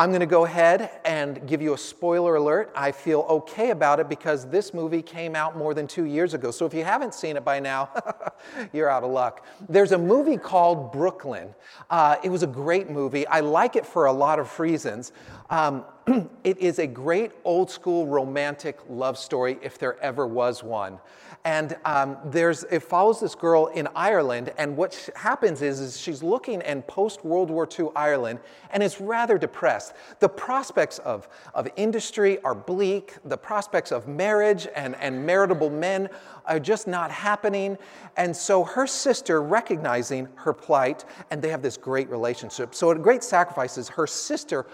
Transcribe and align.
I'm 0.00 0.08
going 0.08 0.20
to 0.20 0.26
go 0.26 0.46
ahead 0.46 0.92
and 1.04 1.46
give 1.46 1.60
you 1.60 1.74
a 1.74 1.78
spoiler 1.78 2.36
alert. 2.36 2.72
I 2.74 2.90
feel 2.90 3.26
okay 3.28 3.68
about 3.68 4.00
it 4.00 4.08
because 4.08 4.48
this 4.48 4.72
movie 4.72 5.02
came 5.02 5.36
out 5.36 5.58
more 5.58 5.74
than 5.74 5.86
two 5.86 6.06
years 6.06 6.32
ago. 6.32 6.50
So 6.52 6.64
if 6.64 6.72
you 6.72 6.84
haven't 6.84 7.12
seen 7.12 7.36
it 7.36 7.44
by 7.44 7.60
now, 7.60 7.90
you're 8.72 8.88
out 8.88 9.04
of 9.04 9.10
luck. 9.10 9.44
There's 9.68 9.92
a 9.92 9.98
movie 9.98 10.38
called 10.38 10.90
Brooklyn. 10.90 11.54
Uh, 11.90 12.16
it 12.24 12.30
was 12.30 12.42
a 12.42 12.46
great 12.46 12.88
movie. 12.88 13.26
I 13.26 13.40
like 13.40 13.76
it 13.76 13.84
for 13.84 14.06
a 14.06 14.12
lot 14.12 14.38
of 14.38 14.58
reasons. 14.58 15.12
Um, 15.50 15.84
it 16.44 16.56
is 16.56 16.78
a 16.78 16.86
great 16.86 17.32
old 17.44 17.70
school 17.70 18.06
romantic 18.06 18.78
love 18.88 19.18
story, 19.18 19.58
if 19.60 19.78
there 19.78 20.00
ever 20.00 20.26
was 20.26 20.64
one. 20.64 20.98
And 21.44 21.78
um, 21.86 22.18
there's, 22.26 22.64
it 22.64 22.82
follows 22.82 23.18
this 23.18 23.34
girl 23.34 23.68
in 23.68 23.88
Ireland, 23.96 24.52
and 24.58 24.76
what 24.76 25.08
happens 25.16 25.62
is, 25.62 25.80
is 25.80 25.98
she's 25.98 26.22
looking 26.22 26.60
in 26.60 26.82
post 26.82 27.24
World 27.24 27.50
War 27.50 27.66
II 27.78 27.88
Ireland 27.96 28.40
and 28.70 28.82
is 28.82 29.00
rather 29.00 29.38
depressed. 29.38 29.94
The 30.18 30.28
prospects 30.28 30.98
of, 30.98 31.28
of 31.54 31.66
industry 31.76 32.42
are 32.42 32.54
bleak, 32.54 33.14
the 33.24 33.38
prospects 33.38 33.90
of 33.90 34.06
marriage 34.06 34.68
and, 34.76 34.94
and 34.96 35.24
maritable 35.24 35.70
men 35.70 36.10
are 36.44 36.60
just 36.60 36.86
not 36.86 37.10
happening. 37.10 37.78
And 38.18 38.36
so 38.36 38.62
her 38.62 38.86
sister, 38.86 39.40
recognizing 39.40 40.28
her 40.34 40.52
plight, 40.52 41.06
and 41.30 41.40
they 41.40 41.48
have 41.48 41.62
this 41.62 41.78
great 41.78 42.10
relationship. 42.10 42.74
So, 42.74 42.90
at 42.90 43.02
great 43.02 43.24
sacrifices, 43.24 43.88
her 43.88 44.06
sister 44.06 44.66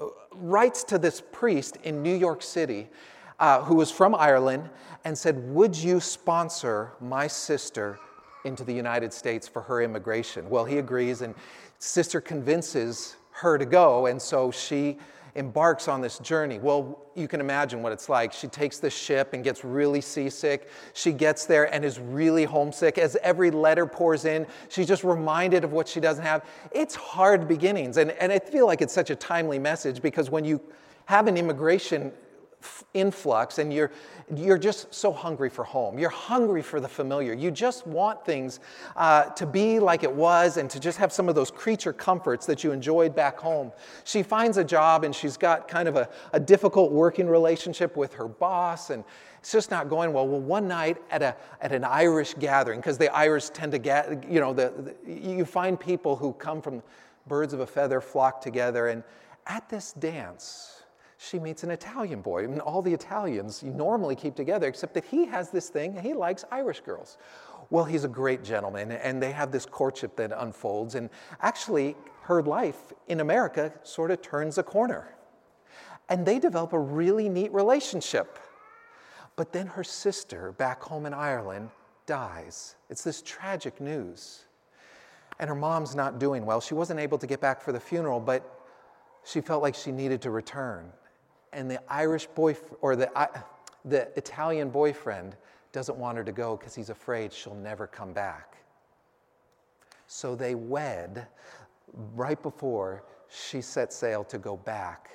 uh, 0.00 0.06
writes 0.34 0.82
to 0.84 0.98
this 0.98 1.22
priest 1.30 1.76
in 1.84 2.02
New 2.02 2.16
York 2.16 2.42
City 2.42 2.88
uh, 3.38 3.62
who 3.62 3.76
was 3.76 3.90
from 3.90 4.14
Ireland 4.14 4.68
and 5.08 5.16
said, 5.16 5.42
Would 5.54 5.74
you 5.74 6.00
sponsor 6.00 6.92
my 7.00 7.26
sister 7.26 7.98
into 8.44 8.62
the 8.62 8.74
United 8.74 9.12
States 9.12 9.48
for 9.48 9.62
her 9.62 9.80
immigration? 9.80 10.48
Well, 10.50 10.66
he 10.66 10.78
agrees, 10.78 11.22
and 11.22 11.34
sister 11.78 12.20
convinces 12.20 13.16
her 13.30 13.56
to 13.56 13.64
go, 13.64 14.06
and 14.06 14.20
so 14.20 14.50
she 14.50 14.98
embarks 15.34 15.88
on 15.88 16.02
this 16.02 16.18
journey. 16.18 16.58
Well, 16.58 17.06
you 17.14 17.26
can 17.26 17.40
imagine 17.40 17.82
what 17.82 17.92
it's 17.92 18.10
like. 18.10 18.34
She 18.34 18.48
takes 18.48 18.80
the 18.80 18.90
ship 18.90 19.32
and 19.32 19.42
gets 19.42 19.64
really 19.64 20.02
seasick. 20.02 20.68
She 20.92 21.12
gets 21.12 21.46
there 21.46 21.72
and 21.72 21.84
is 21.84 21.98
really 21.98 22.44
homesick. 22.44 22.98
As 22.98 23.16
every 23.22 23.50
letter 23.50 23.86
pours 23.86 24.26
in, 24.26 24.46
she's 24.68 24.88
just 24.88 25.04
reminded 25.04 25.64
of 25.64 25.72
what 25.72 25.88
she 25.88 26.00
doesn't 26.00 26.24
have. 26.24 26.44
It's 26.72 26.94
hard 26.94 27.48
beginnings. 27.48 27.96
And, 27.96 28.10
and 28.12 28.30
I 28.30 28.40
feel 28.40 28.66
like 28.66 28.82
it's 28.82 28.92
such 28.92 29.10
a 29.10 29.16
timely 29.16 29.58
message 29.58 30.02
because 30.02 30.28
when 30.28 30.44
you 30.44 30.60
have 31.06 31.28
an 31.28 31.36
immigration 31.38 32.12
influx 32.94 33.58
and 33.58 33.72
you're, 33.72 33.90
you're 34.34 34.58
just 34.58 34.92
so 34.92 35.12
hungry 35.12 35.48
for 35.48 35.64
home. 35.64 35.98
You're 35.98 36.10
hungry 36.10 36.62
for 36.62 36.80
the 36.80 36.88
familiar. 36.88 37.32
You 37.32 37.50
just 37.50 37.86
want 37.86 38.24
things 38.24 38.60
uh, 38.96 39.24
to 39.30 39.46
be 39.46 39.78
like 39.78 40.02
it 40.02 40.12
was 40.12 40.56
and 40.56 40.68
to 40.70 40.80
just 40.80 40.98
have 40.98 41.12
some 41.12 41.28
of 41.28 41.34
those 41.34 41.50
creature 41.50 41.92
comforts 41.92 42.46
that 42.46 42.64
you 42.64 42.72
enjoyed 42.72 43.14
back 43.14 43.38
home. 43.38 43.72
She 44.04 44.22
finds 44.22 44.56
a 44.56 44.64
job 44.64 45.04
and 45.04 45.14
she's 45.14 45.36
got 45.36 45.68
kind 45.68 45.88
of 45.88 45.96
a, 45.96 46.08
a 46.32 46.40
difficult 46.40 46.92
working 46.92 47.28
relationship 47.28 47.96
with 47.96 48.12
her 48.14 48.28
boss 48.28 48.90
and 48.90 49.04
it's 49.38 49.52
just 49.52 49.70
not 49.70 49.88
going 49.88 50.12
well. 50.12 50.26
Well, 50.26 50.40
one 50.40 50.66
night 50.66 50.98
at, 51.10 51.22
a, 51.22 51.36
at 51.60 51.72
an 51.72 51.84
Irish 51.84 52.34
gathering, 52.34 52.80
because 52.80 52.98
the 52.98 53.14
Irish 53.14 53.50
tend 53.50 53.72
to 53.72 53.78
get, 53.78 54.28
you 54.28 54.40
know, 54.40 54.52
the, 54.52 54.94
the, 55.06 55.12
you 55.12 55.44
find 55.44 55.78
people 55.78 56.16
who 56.16 56.32
come 56.34 56.60
from 56.60 56.82
birds 57.28 57.52
of 57.52 57.60
a 57.60 57.66
feather 57.66 58.00
flock 58.00 58.40
together. 58.40 58.88
And 58.88 59.04
at 59.46 59.68
this 59.68 59.92
dance, 59.92 60.77
she 61.18 61.38
meets 61.40 61.64
an 61.64 61.70
Italian 61.70 62.22
boy. 62.22 62.44
And 62.44 62.60
all 62.60 62.80
the 62.80 62.94
Italians 62.94 63.62
normally 63.62 64.14
keep 64.14 64.36
together, 64.36 64.68
except 64.68 64.94
that 64.94 65.04
he 65.04 65.26
has 65.26 65.50
this 65.50 65.68
thing, 65.68 65.98
he 66.00 66.14
likes 66.14 66.44
Irish 66.50 66.80
girls. 66.80 67.18
Well, 67.70 67.84
he's 67.84 68.04
a 68.04 68.08
great 68.08 68.44
gentleman, 68.44 68.92
and 68.92 69.20
they 69.20 69.32
have 69.32 69.50
this 69.50 69.66
courtship 69.66 70.16
that 70.16 70.32
unfolds. 70.34 70.94
And 70.94 71.10
actually, 71.42 71.96
her 72.22 72.42
life 72.42 72.92
in 73.08 73.20
America 73.20 73.72
sort 73.82 74.10
of 74.10 74.22
turns 74.22 74.58
a 74.58 74.62
corner. 74.62 75.14
And 76.08 76.24
they 76.24 76.38
develop 76.38 76.72
a 76.72 76.78
really 76.78 77.28
neat 77.28 77.52
relationship. 77.52 78.38
But 79.36 79.52
then 79.52 79.66
her 79.66 79.84
sister, 79.84 80.52
back 80.52 80.82
home 80.82 81.04
in 81.04 81.12
Ireland, 81.12 81.70
dies. 82.06 82.76
It's 82.88 83.02
this 83.02 83.22
tragic 83.22 83.80
news. 83.80 84.44
And 85.40 85.48
her 85.48 85.54
mom's 85.54 85.94
not 85.94 86.18
doing 86.18 86.46
well. 86.46 86.60
She 86.60 86.74
wasn't 86.74 87.00
able 87.00 87.18
to 87.18 87.26
get 87.26 87.40
back 87.40 87.60
for 87.60 87.72
the 87.72 87.80
funeral, 87.80 88.20
but 88.20 88.64
she 89.24 89.40
felt 89.40 89.62
like 89.62 89.74
she 89.74 89.92
needed 89.92 90.22
to 90.22 90.30
return 90.30 90.90
and 91.52 91.70
the 91.70 91.80
Irish 91.90 92.26
boyfriend 92.26 92.76
or 92.80 92.96
the, 92.96 93.10
the 93.84 94.08
Italian 94.16 94.70
boyfriend 94.70 95.36
doesn't 95.72 95.98
want 95.98 96.16
her 96.18 96.24
to 96.24 96.32
go 96.32 96.56
because 96.56 96.74
he's 96.74 96.90
afraid 96.90 97.32
she'll 97.32 97.54
never 97.54 97.86
come 97.86 98.12
back. 98.12 98.56
So 100.06 100.34
they 100.34 100.54
wed 100.54 101.26
right 102.14 102.42
before 102.42 103.04
she 103.28 103.60
set 103.60 103.92
sail 103.92 104.24
to 104.24 104.38
go 104.38 104.56
back. 104.56 105.10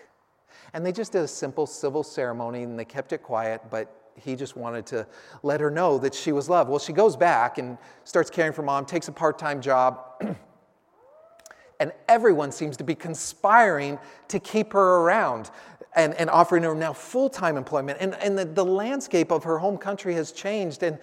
And 0.73 0.85
they 0.85 0.91
just 0.91 1.11
did 1.11 1.23
a 1.23 1.27
simple 1.27 1.66
civil 1.66 2.03
ceremony 2.03 2.63
and 2.63 2.77
they 2.77 2.85
kept 2.85 3.11
it 3.13 3.23
quiet, 3.23 3.61
but 3.69 4.03
he 4.15 4.35
just 4.35 4.55
wanted 4.55 4.85
to 4.88 5.07
let 5.41 5.59
her 5.59 5.71
know 5.71 5.97
that 5.97 6.13
she 6.13 6.31
was 6.31 6.50
loved. 6.50 6.69
Well, 6.69 6.79
she 6.79 6.94
goes 6.94 7.15
back 7.15 7.57
and 7.57 7.77
starts 8.03 8.29
caring 8.29 8.53
for 8.53 8.61
mom, 8.61 8.85
takes 8.85 9.07
a 9.07 9.11
part 9.11 9.39
time 9.39 9.61
job. 9.61 10.03
and 11.79 11.91
everyone 12.07 12.51
seems 12.51 12.77
to 12.77 12.83
be 12.83 12.95
conspiring 12.95 13.97
to 14.27 14.39
keep 14.39 14.73
her 14.73 14.97
around 15.00 15.50
and, 15.96 16.14
and 16.16 16.30
offering 16.30 16.64
her 16.64 16.76
now 16.76 16.94
full 16.94 17.30
time 17.30 17.58
employment. 17.58 17.98
And, 18.02 18.16
and 18.16 18.38
the, 18.38 18.46
the 18.46 18.66
landscape 18.66 19.31
of 19.31 19.44
her 19.44 19.58
home 19.58 19.78
country 19.78 20.14
has 20.16 20.31
changed, 20.31 20.84
and 20.84 20.98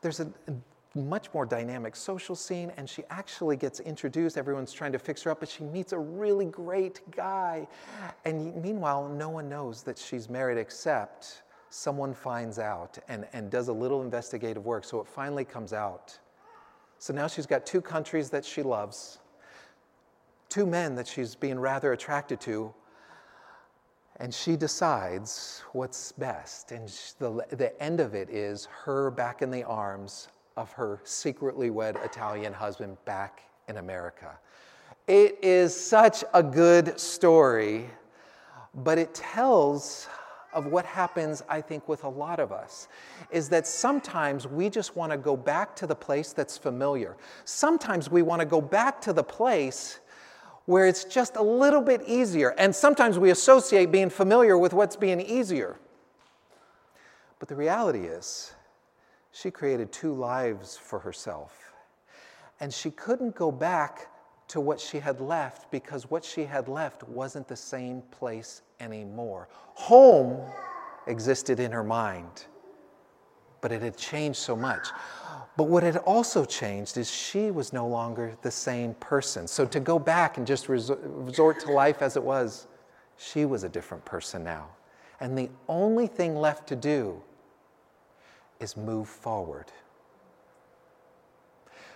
there's 0.00 0.20
a, 0.20 0.32
much 0.94 1.32
more 1.32 1.46
dynamic 1.46 1.96
social 1.96 2.34
scene, 2.34 2.72
and 2.76 2.88
she 2.88 3.02
actually 3.10 3.56
gets 3.56 3.80
introduced. 3.80 4.36
Everyone's 4.36 4.72
trying 4.72 4.92
to 4.92 4.98
fix 4.98 5.22
her 5.22 5.30
up, 5.30 5.40
but 5.40 5.48
she 5.48 5.64
meets 5.64 5.92
a 5.92 5.98
really 5.98 6.44
great 6.46 7.00
guy. 7.10 7.66
And 8.24 8.62
meanwhile, 8.62 9.08
no 9.08 9.30
one 9.30 9.48
knows 9.48 9.82
that 9.84 9.98
she's 9.98 10.28
married 10.28 10.58
except 10.58 11.42
someone 11.70 12.12
finds 12.12 12.58
out 12.58 12.98
and, 13.08 13.26
and 13.32 13.50
does 13.50 13.68
a 13.68 13.72
little 13.72 14.02
investigative 14.02 14.66
work. 14.66 14.84
So 14.84 15.00
it 15.00 15.06
finally 15.06 15.44
comes 15.44 15.72
out. 15.72 16.18
So 16.98 17.14
now 17.14 17.26
she's 17.26 17.46
got 17.46 17.64
two 17.64 17.80
countries 17.80 18.28
that 18.30 18.44
she 18.44 18.62
loves, 18.62 19.18
two 20.50 20.66
men 20.66 20.94
that 20.96 21.08
she's 21.08 21.34
being 21.34 21.58
rather 21.58 21.92
attracted 21.92 22.40
to, 22.42 22.74
and 24.16 24.32
she 24.32 24.56
decides 24.56 25.62
what's 25.72 26.12
best. 26.12 26.72
And 26.72 26.88
the, 27.18 27.44
the 27.50 27.82
end 27.82 28.00
of 28.00 28.14
it 28.14 28.28
is 28.30 28.66
her 28.84 29.10
back 29.10 29.42
in 29.42 29.50
the 29.50 29.64
arms 29.64 30.28
of 30.56 30.70
her 30.72 31.00
secretly 31.04 31.70
wed 31.70 31.96
Italian 32.04 32.52
husband 32.52 32.96
back 33.04 33.42
in 33.68 33.78
America. 33.78 34.38
It 35.08 35.38
is 35.42 35.74
such 35.74 36.24
a 36.34 36.42
good 36.42 37.00
story, 37.00 37.86
but 38.74 38.98
it 38.98 39.14
tells 39.14 40.08
of 40.52 40.66
what 40.66 40.84
happens, 40.84 41.42
I 41.48 41.60
think, 41.60 41.88
with 41.88 42.04
a 42.04 42.08
lot 42.08 42.38
of 42.38 42.52
us 42.52 42.88
is 43.30 43.48
that 43.48 43.66
sometimes 43.66 44.46
we 44.46 44.68
just 44.68 44.96
want 44.96 45.10
to 45.12 45.18
go 45.18 45.36
back 45.36 45.74
to 45.76 45.86
the 45.86 45.94
place 45.94 46.32
that's 46.32 46.58
familiar. 46.58 47.16
Sometimes 47.44 48.10
we 48.10 48.22
want 48.22 48.40
to 48.40 48.46
go 48.46 48.60
back 48.60 49.00
to 49.02 49.12
the 49.12 49.24
place 49.24 50.00
where 50.66 50.86
it's 50.86 51.04
just 51.04 51.36
a 51.36 51.42
little 51.42 51.82
bit 51.82 52.02
easier. 52.06 52.50
And 52.50 52.74
sometimes 52.74 53.18
we 53.18 53.30
associate 53.30 53.90
being 53.90 54.10
familiar 54.10 54.56
with 54.56 54.72
what's 54.72 54.96
being 54.96 55.20
easier. 55.20 55.76
But 57.38 57.48
the 57.48 57.56
reality 57.56 58.04
is, 58.04 58.52
she 59.32 59.50
created 59.50 59.90
two 59.90 60.12
lives 60.12 60.76
for 60.76 61.00
herself. 61.00 61.72
And 62.60 62.72
she 62.72 62.90
couldn't 62.90 63.34
go 63.34 63.50
back 63.50 64.08
to 64.48 64.60
what 64.60 64.78
she 64.78 64.98
had 64.98 65.20
left 65.20 65.70
because 65.70 66.10
what 66.10 66.24
she 66.24 66.44
had 66.44 66.68
left 66.68 67.02
wasn't 67.08 67.48
the 67.48 67.56
same 67.56 68.02
place 68.10 68.62
anymore. 68.80 69.48
Home 69.74 70.38
existed 71.06 71.58
in 71.58 71.72
her 71.72 71.82
mind, 71.82 72.44
but 73.60 73.72
it 73.72 73.82
had 73.82 73.96
changed 73.96 74.38
so 74.38 74.54
much. 74.54 74.88
But 75.56 75.64
what 75.64 75.82
had 75.82 75.98
also 75.98 76.44
changed 76.44 76.96
is 76.96 77.10
she 77.10 77.50
was 77.50 77.72
no 77.72 77.86
longer 77.86 78.36
the 78.42 78.50
same 78.50 78.94
person. 78.94 79.46
So 79.46 79.66
to 79.66 79.80
go 79.80 79.98
back 79.98 80.38
and 80.38 80.46
just 80.46 80.68
resort 80.68 81.60
to 81.60 81.72
life 81.72 82.00
as 82.00 82.16
it 82.16 82.22
was, 82.22 82.66
she 83.18 83.44
was 83.44 83.62
a 83.62 83.68
different 83.68 84.04
person 84.04 84.42
now. 84.42 84.68
And 85.20 85.36
the 85.36 85.50
only 85.68 86.06
thing 86.06 86.36
left 86.36 86.66
to 86.68 86.76
do 86.76 87.22
is 88.60 88.76
move 88.76 89.08
forward. 89.08 89.66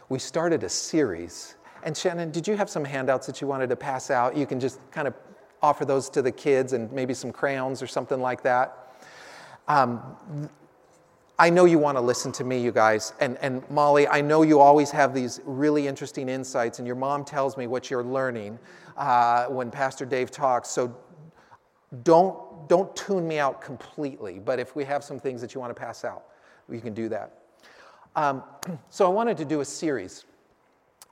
We 0.08 0.18
started 0.18 0.62
a 0.62 0.68
series. 0.68 1.56
And 1.82 1.96
Shannon, 1.96 2.30
did 2.30 2.46
you 2.46 2.56
have 2.56 2.68
some 2.68 2.84
handouts 2.84 3.26
that 3.26 3.40
you 3.40 3.46
wanted 3.46 3.70
to 3.70 3.76
pass 3.76 4.10
out? 4.10 4.36
You 4.36 4.46
can 4.46 4.60
just 4.60 4.78
kind 4.90 5.08
of 5.08 5.14
offer 5.62 5.84
those 5.84 6.10
to 6.10 6.22
the 6.22 6.30
kids 6.30 6.74
and 6.74 6.92
maybe 6.92 7.14
some 7.14 7.32
crayons 7.32 7.82
or 7.82 7.86
something 7.86 8.20
like 8.20 8.42
that. 8.42 8.98
Um, 9.66 10.02
I 11.38 11.50
know 11.50 11.66
you 11.66 11.78
want 11.78 11.98
to 11.98 12.00
listen 12.00 12.32
to 12.32 12.44
me, 12.44 12.58
you 12.58 12.72
guys. 12.72 13.12
And, 13.20 13.36
and 13.42 13.68
Molly, 13.70 14.08
I 14.08 14.22
know 14.22 14.40
you 14.40 14.58
always 14.58 14.90
have 14.92 15.12
these 15.12 15.40
really 15.44 15.86
interesting 15.86 16.30
insights, 16.30 16.78
and 16.78 16.86
your 16.86 16.96
mom 16.96 17.24
tells 17.24 17.58
me 17.58 17.66
what 17.66 17.90
you're 17.90 18.04
learning 18.04 18.58
uh, 18.96 19.44
when 19.46 19.70
Pastor 19.70 20.06
Dave 20.06 20.30
talks. 20.30 20.70
So 20.70 20.96
don't, 22.02 22.68
don't 22.68 22.94
tune 22.96 23.28
me 23.28 23.38
out 23.38 23.60
completely, 23.60 24.38
but 24.38 24.58
if 24.58 24.74
we 24.74 24.84
have 24.84 25.04
some 25.04 25.20
things 25.20 25.42
that 25.42 25.54
you 25.54 25.60
want 25.60 25.76
to 25.76 25.80
pass 25.80 26.04
out, 26.04 26.24
you 26.70 26.80
can 26.80 26.94
do 26.94 27.10
that. 27.10 27.38
Um, 28.14 28.42
so 28.88 29.04
I 29.04 29.10
wanted 29.10 29.36
to 29.36 29.44
do 29.44 29.60
a 29.60 29.64
series. 29.64 30.24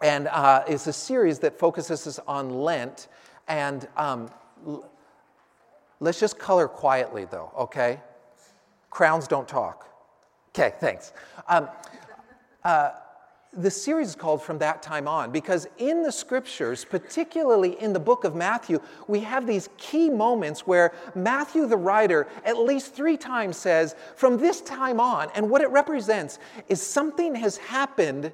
And 0.02 0.28
uh, 0.28 0.64
it's 0.66 0.86
a 0.86 0.92
series 0.92 1.38
that 1.40 1.58
focuses 1.58 2.18
on 2.26 2.48
Lent. 2.48 3.08
And 3.46 3.86
um, 3.98 4.30
let's 6.00 6.18
just 6.18 6.38
color 6.38 6.66
quietly, 6.66 7.26
though, 7.30 7.52
okay? 7.58 8.00
Crowns 8.88 9.28
don't 9.28 9.46
talk. 9.46 9.94
Okay, 10.56 10.72
thanks. 10.78 11.12
Um, 11.48 11.68
uh, 12.62 12.90
the 13.52 13.70
series 13.70 14.08
is 14.10 14.14
called 14.14 14.40
From 14.40 14.58
That 14.58 14.82
Time 14.82 15.08
On 15.08 15.32
because 15.32 15.66
in 15.78 16.02
the 16.02 16.12
scriptures, 16.12 16.84
particularly 16.84 17.80
in 17.80 17.92
the 17.92 17.98
book 17.98 18.22
of 18.22 18.36
Matthew, 18.36 18.80
we 19.08 19.18
have 19.20 19.48
these 19.48 19.68
key 19.78 20.08
moments 20.08 20.64
where 20.64 20.92
Matthew, 21.16 21.66
the 21.66 21.76
writer, 21.76 22.28
at 22.44 22.56
least 22.56 22.94
three 22.94 23.16
times 23.16 23.56
says, 23.56 23.96
From 24.14 24.38
this 24.38 24.60
time 24.60 25.00
on. 25.00 25.28
And 25.34 25.50
what 25.50 25.60
it 25.60 25.70
represents 25.70 26.38
is 26.68 26.80
something 26.80 27.34
has 27.34 27.56
happened 27.56 28.30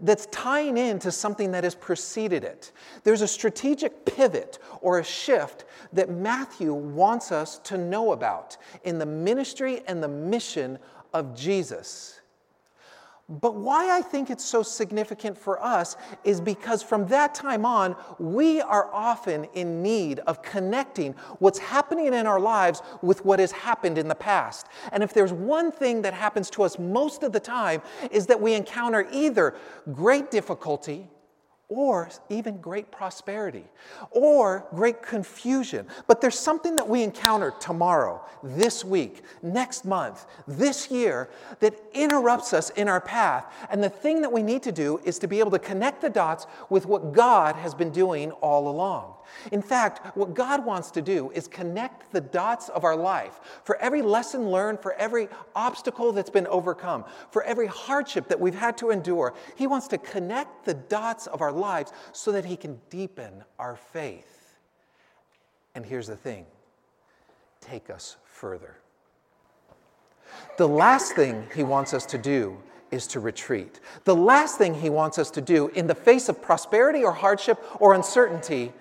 that's 0.00 0.26
tying 0.26 0.78
into 0.78 1.12
something 1.12 1.50
that 1.52 1.64
has 1.64 1.74
preceded 1.74 2.42
it. 2.42 2.72
There's 3.02 3.22
a 3.22 3.28
strategic 3.28 4.06
pivot 4.06 4.58
or 4.80 4.98
a 4.98 5.04
shift 5.04 5.64
that 5.92 6.10
Matthew 6.10 6.72
wants 6.72 7.32
us 7.32 7.58
to 7.64 7.76
know 7.76 8.12
about 8.12 8.56
in 8.84 8.98
the 8.98 9.06
ministry 9.06 9.82
and 9.86 10.02
the 10.02 10.08
mission 10.08 10.78
of 11.12 11.34
Jesus. 11.34 12.20
But 13.30 13.54
why 13.54 13.96
I 13.96 14.02
think 14.02 14.28
it's 14.28 14.44
so 14.44 14.64
significant 14.64 15.38
for 15.38 15.62
us 15.62 15.96
is 16.24 16.40
because 16.40 16.82
from 16.82 17.06
that 17.06 17.32
time 17.32 17.64
on, 17.64 17.94
we 18.18 18.60
are 18.60 18.92
often 18.92 19.44
in 19.54 19.82
need 19.82 20.18
of 20.20 20.42
connecting 20.42 21.12
what's 21.38 21.60
happening 21.60 22.06
in 22.06 22.26
our 22.26 22.40
lives 22.40 22.82
with 23.02 23.24
what 23.24 23.38
has 23.38 23.52
happened 23.52 23.98
in 23.98 24.08
the 24.08 24.16
past. 24.16 24.66
And 24.90 25.04
if 25.04 25.14
there's 25.14 25.32
one 25.32 25.70
thing 25.70 26.02
that 26.02 26.12
happens 26.12 26.50
to 26.50 26.64
us 26.64 26.76
most 26.76 27.22
of 27.22 27.30
the 27.30 27.38
time, 27.38 27.82
is 28.10 28.26
that 28.26 28.40
we 28.40 28.54
encounter 28.54 29.06
either 29.12 29.54
great 29.92 30.32
difficulty 30.32 31.08
or 31.70 32.10
even 32.28 32.60
great 32.60 32.90
prosperity, 32.90 33.64
or 34.10 34.66
great 34.74 35.02
confusion. 35.02 35.86
But 36.08 36.20
there's 36.20 36.38
something 36.38 36.74
that 36.76 36.88
we 36.88 37.04
encounter 37.04 37.54
tomorrow, 37.60 38.20
this 38.42 38.84
week, 38.84 39.22
next 39.40 39.84
month, 39.84 40.26
this 40.48 40.90
year 40.90 41.30
that 41.60 41.80
interrupts 41.94 42.52
us 42.52 42.70
in 42.70 42.88
our 42.88 43.00
path. 43.00 43.46
And 43.70 43.82
the 43.82 43.88
thing 43.88 44.20
that 44.22 44.32
we 44.32 44.42
need 44.42 44.64
to 44.64 44.72
do 44.72 45.00
is 45.04 45.20
to 45.20 45.28
be 45.28 45.38
able 45.38 45.52
to 45.52 45.60
connect 45.60 46.02
the 46.02 46.10
dots 46.10 46.48
with 46.68 46.86
what 46.86 47.12
God 47.12 47.54
has 47.54 47.72
been 47.72 47.92
doing 47.92 48.32
all 48.32 48.68
along. 48.68 49.14
In 49.52 49.62
fact, 49.62 50.16
what 50.16 50.34
God 50.34 50.64
wants 50.64 50.90
to 50.92 51.02
do 51.02 51.30
is 51.32 51.48
connect 51.48 52.12
the 52.12 52.20
dots 52.20 52.68
of 52.68 52.84
our 52.84 52.96
life 52.96 53.40
for 53.64 53.76
every 53.76 54.02
lesson 54.02 54.50
learned, 54.50 54.80
for 54.80 54.94
every 54.94 55.28
obstacle 55.54 56.12
that's 56.12 56.30
been 56.30 56.46
overcome, 56.46 57.04
for 57.30 57.42
every 57.44 57.66
hardship 57.66 58.28
that 58.28 58.40
we've 58.40 58.54
had 58.54 58.76
to 58.78 58.90
endure. 58.90 59.34
He 59.56 59.66
wants 59.66 59.88
to 59.88 59.98
connect 59.98 60.64
the 60.64 60.74
dots 60.74 61.26
of 61.26 61.40
our 61.40 61.52
lives 61.52 61.92
so 62.12 62.32
that 62.32 62.44
He 62.44 62.56
can 62.56 62.80
deepen 62.90 63.44
our 63.58 63.76
faith. 63.76 64.56
And 65.74 65.84
here's 65.86 66.06
the 66.06 66.16
thing 66.16 66.46
take 67.60 67.90
us 67.90 68.16
further. 68.24 68.76
The 70.58 70.68
last 70.68 71.14
thing 71.14 71.46
He 71.54 71.62
wants 71.62 71.94
us 71.94 72.06
to 72.06 72.18
do 72.18 72.58
is 72.90 73.06
to 73.08 73.20
retreat. 73.20 73.80
The 74.04 74.14
last 74.14 74.58
thing 74.58 74.74
he 74.74 74.90
wants 74.90 75.18
us 75.18 75.30
to 75.32 75.40
do 75.40 75.68
in 75.68 75.86
the 75.86 75.94
face 75.94 76.28
of 76.28 76.42
prosperity 76.42 77.04
or 77.04 77.12
hardship 77.12 77.62
or 77.78 77.94
uncertainty 77.94 78.72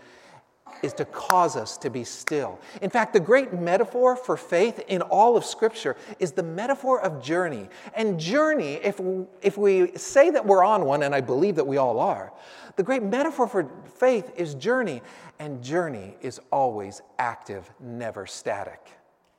is 0.81 0.93
to 0.93 1.05
cause 1.05 1.55
us 1.55 1.77
to 1.77 1.89
be 1.89 2.03
still. 2.03 2.59
In 2.81 2.89
fact, 2.89 3.13
the 3.13 3.19
great 3.19 3.53
metaphor 3.53 4.15
for 4.15 4.37
faith 4.37 4.83
in 4.87 5.01
all 5.01 5.37
of 5.37 5.45
Scripture 5.45 5.95
is 6.19 6.31
the 6.31 6.43
metaphor 6.43 7.01
of 7.01 7.23
journey. 7.23 7.69
And 7.93 8.19
journey, 8.19 8.73
if, 8.75 8.99
if 9.41 9.57
we 9.57 9.95
say 9.95 10.29
that 10.31 10.45
we're 10.45 10.63
on 10.63 10.85
one, 10.85 11.03
and 11.03 11.13
I 11.15 11.21
believe 11.21 11.55
that 11.55 11.67
we 11.67 11.77
all 11.77 11.99
are, 11.99 12.33
the 12.75 12.83
great 12.83 13.03
metaphor 13.03 13.47
for 13.47 13.69
faith 13.97 14.31
is 14.35 14.55
journey. 14.55 15.01
And 15.39 15.63
journey 15.63 16.17
is 16.21 16.39
always 16.51 17.01
active, 17.17 17.71
never 17.79 18.25
static. 18.25 18.85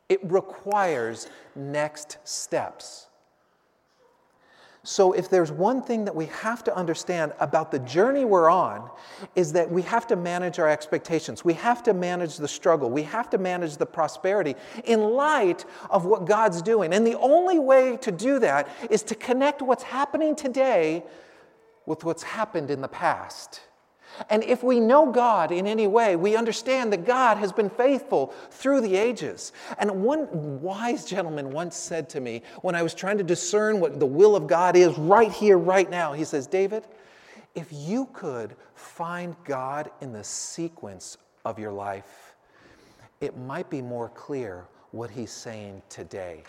It 0.08 0.20
requires 0.24 1.28
next 1.54 2.18
steps. 2.24 3.09
So, 4.82 5.12
if 5.12 5.28
there's 5.28 5.52
one 5.52 5.82
thing 5.82 6.06
that 6.06 6.16
we 6.16 6.26
have 6.26 6.64
to 6.64 6.74
understand 6.74 7.34
about 7.38 7.70
the 7.70 7.80
journey 7.80 8.24
we're 8.24 8.48
on, 8.48 8.88
is 9.34 9.52
that 9.52 9.70
we 9.70 9.82
have 9.82 10.06
to 10.06 10.16
manage 10.16 10.58
our 10.58 10.70
expectations. 10.70 11.44
We 11.44 11.52
have 11.54 11.82
to 11.82 11.92
manage 11.92 12.38
the 12.38 12.48
struggle. 12.48 12.88
We 12.88 13.02
have 13.02 13.28
to 13.30 13.38
manage 13.38 13.76
the 13.76 13.84
prosperity 13.84 14.56
in 14.84 15.00
light 15.00 15.66
of 15.90 16.06
what 16.06 16.24
God's 16.24 16.62
doing. 16.62 16.94
And 16.94 17.06
the 17.06 17.18
only 17.18 17.58
way 17.58 17.98
to 17.98 18.10
do 18.10 18.38
that 18.38 18.68
is 18.88 19.02
to 19.04 19.14
connect 19.14 19.60
what's 19.60 19.82
happening 19.82 20.34
today 20.34 21.04
with 21.84 22.02
what's 22.04 22.22
happened 22.22 22.70
in 22.70 22.80
the 22.80 22.88
past. 22.88 23.60
And 24.28 24.42
if 24.44 24.62
we 24.62 24.80
know 24.80 25.10
God 25.10 25.50
in 25.50 25.66
any 25.66 25.86
way, 25.86 26.16
we 26.16 26.36
understand 26.36 26.92
that 26.92 27.04
God 27.04 27.36
has 27.38 27.52
been 27.52 27.70
faithful 27.70 28.34
through 28.50 28.82
the 28.82 28.96
ages. 28.96 29.52
And 29.78 30.02
one 30.02 30.60
wise 30.60 31.04
gentleman 31.04 31.50
once 31.50 31.76
said 31.76 32.08
to 32.10 32.20
me, 32.20 32.42
when 32.62 32.74
I 32.74 32.82
was 32.82 32.94
trying 32.94 33.18
to 33.18 33.24
discern 33.24 33.80
what 33.80 33.98
the 33.98 34.06
will 34.06 34.36
of 34.36 34.46
God 34.46 34.76
is 34.76 34.96
right 34.98 35.32
here, 35.32 35.58
right 35.58 35.88
now, 35.88 36.12
he 36.12 36.24
says, 36.24 36.46
David, 36.46 36.86
if 37.54 37.68
you 37.72 38.08
could 38.12 38.54
find 38.74 39.34
God 39.44 39.90
in 40.00 40.12
the 40.12 40.24
sequence 40.24 41.18
of 41.44 41.58
your 41.58 41.72
life, 41.72 42.34
it 43.20 43.36
might 43.36 43.68
be 43.70 43.82
more 43.82 44.08
clear 44.10 44.66
what 44.92 45.10
he's 45.10 45.32
saying 45.32 45.82
today. 45.88 46.42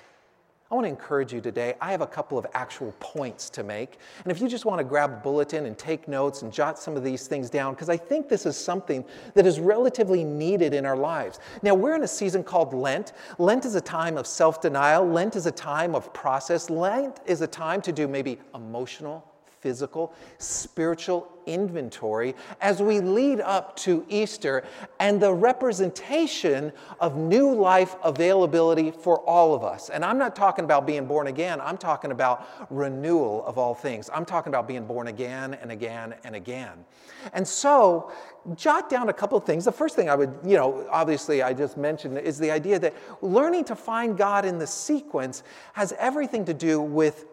I 0.72 0.76
want 0.76 0.86
to 0.86 0.90
encourage 0.90 1.34
you 1.34 1.42
today. 1.42 1.74
I 1.82 1.92
have 1.92 2.00
a 2.00 2.08
couple 2.08 2.38
of 2.38 2.48
actual 2.54 2.94
points 3.02 3.50
to 3.52 3.64
make. 3.64 3.98
And 4.24 4.32
if 4.32 4.40
you 4.40 4.48
just 4.48 4.64
want 4.64 4.80
to 4.80 4.86
grab 4.86 5.12
a 5.12 5.16
bulletin 5.18 5.66
and 5.66 5.78
take 5.78 6.08
notes 6.08 6.44
and 6.44 6.54
jot 6.54 6.80
some 6.80 6.96
of 6.96 7.04
these 7.04 7.28
things 7.28 7.50
down, 7.50 7.74
because 7.74 7.90
I 7.90 7.98
think 7.98 8.30
this 8.30 8.46
is 8.46 8.56
something 8.56 9.04
that 9.34 9.46
is 9.46 9.60
relatively 9.60 10.24
needed 10.24 10.74
in 10.74 10.86
our 10.86 10.96
lives. 10.96 11.40
Now, 11.62 11.76
we're 11.76 11.96
in 11.96 12.04
a 12.04 12.08
season 12.08 12.42
called 12.42 12.74
Lent. 12.74 13.12
Lent 13.38 13.66
is 13.66 13.76
a 13.76 13.82
time 13.82 14.18
of 14.18 14.26
self 14.26 14.62
denial, 14.62 15.06
Lent 15.06 15.36
is 15.36 15.46
a 15.46 15.52
time 15.52 15.94
of 15.94 16.14
process, 16.14 16.70
Lent 16.70 17.20
is 17.26 17.42
a 17.42 17.48
time 17.48 17.82
to 17.82 17.92
do 17.92 18.08
maybe 18.08 18.40
emotional 18.56 19.31
physical, 19.62 20.14
spiritual 20.40 21.32
inventory 21.46 22.36
as 22.60 22.82
we 22.82 23.00
lead 23.00 23.40
up 23.42 23.76
to 23.76 24.06
Easter 24.10 24.64
and 25.00 25.22
the 25.22 25.34
representation 25.34 26.72
of 27.00 27.16
new 27.16 27.54
life 27.54 27.96
availability 28.04 28.92
for 28.92 29.20
all 29.20 29.54
of 29.54 29.64
us. 29.64 29.90
And 29.90 30.04
I'm 30.04 30.18
not 30.18 30.36
talking 30.36 30.66
about 30.66 30.86
being 30.86 31.06
born 31.06 31.28
again, 31.28 31.62
I'm 31.62 31.78
talking 31.78 32.12
about 32.12 32.48
renewal 32.70 33.46
of 33.46 33.58
all 33.58 33.76
things. 33.76 34.10
I'm 34.14 34.26
talking 34.26 34.52
about 34.52 34.68
being 34.68 34.86
born 34.86 35.08
again 35.08 35.54
and 35.56 35.72
again 35.72 36.16
and 36.24 36.36
again. 36.36 36.86
And 37.34 37.48
so, 37.48 38.12
jot 38.56 38.90
down 38.90 39.10
a 39.10 39.14
couple 39.14 39.38
of 39.38 39.44
things. 39.44 39.66
The 39.66 39.72
first 39.72 39.96
thing 39.96 40.10
I 40.10 40.16
would, 40.16 40.34
you 40.44 40.56
know, 40.58 40.88
obviously 40.90 41.44
I 41.44 41.54
just 41.54 41.78
mentioned 41.78 42.18
is 42.18 42.40
the 42.40 42.50
idea 42.50 42.80
that 42.80 42.96
learning 43.22 43.66
to 43.66 43.76
find 43.76 44.18
God 44.18 44.46
in 44.46 44.58
the 44.58 44.66
sequence 44.66 45.44
has 45.74 45.94
everything 46.00 46.46
to 46.46 46.54
do 46.54 46.82
with 46.82 47.26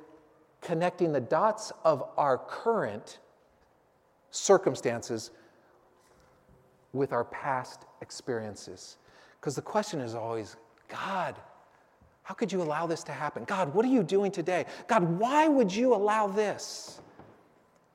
connecting 0.61 1.13
the 1.13 1.21
dots 1.21 1.73
of 1.85 2.05
our 2.17 2.39
current 2.39 3.19
circumstances 4.31 5.31
with 6.93 7.13
our 7.13 7.25
past 7.25 7.85
experiences. 8.01 8.97
Because 9.41 9.55
the 9.55 9.63
question 9.63 10.01
is 10.01 10.15
always 10.15 10.57
God, 10.89 11.37
how 12.23 12.35
could 12.35 12.53
you 12.53 12.63
allow 12.63 12.87
this 12.87 13.03
to 13.05 13.13
happen? 13.13 13.45
God, 13.45 13.75
what 13.75 13.85
are 13.85 13.89
you 13.89 14.03
doing 14.03 14.31
today? 14.31 14.67
God, 14.87 15.03
why 15.19 15.49
would 15.49 15.75
you 15.75 15.95
allow 15.95 16.27
this? 16.27 17.01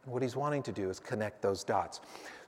And 0.04 0.14
what 0.14 0.22
he's 0.22 0.36
wanting 0.36 0.64
to 0.64 0.72
do 0.72 0.90
is 0.90 1.00
connect 1.00 1.42
those 1.42 1.64
dots. 1.64 2.02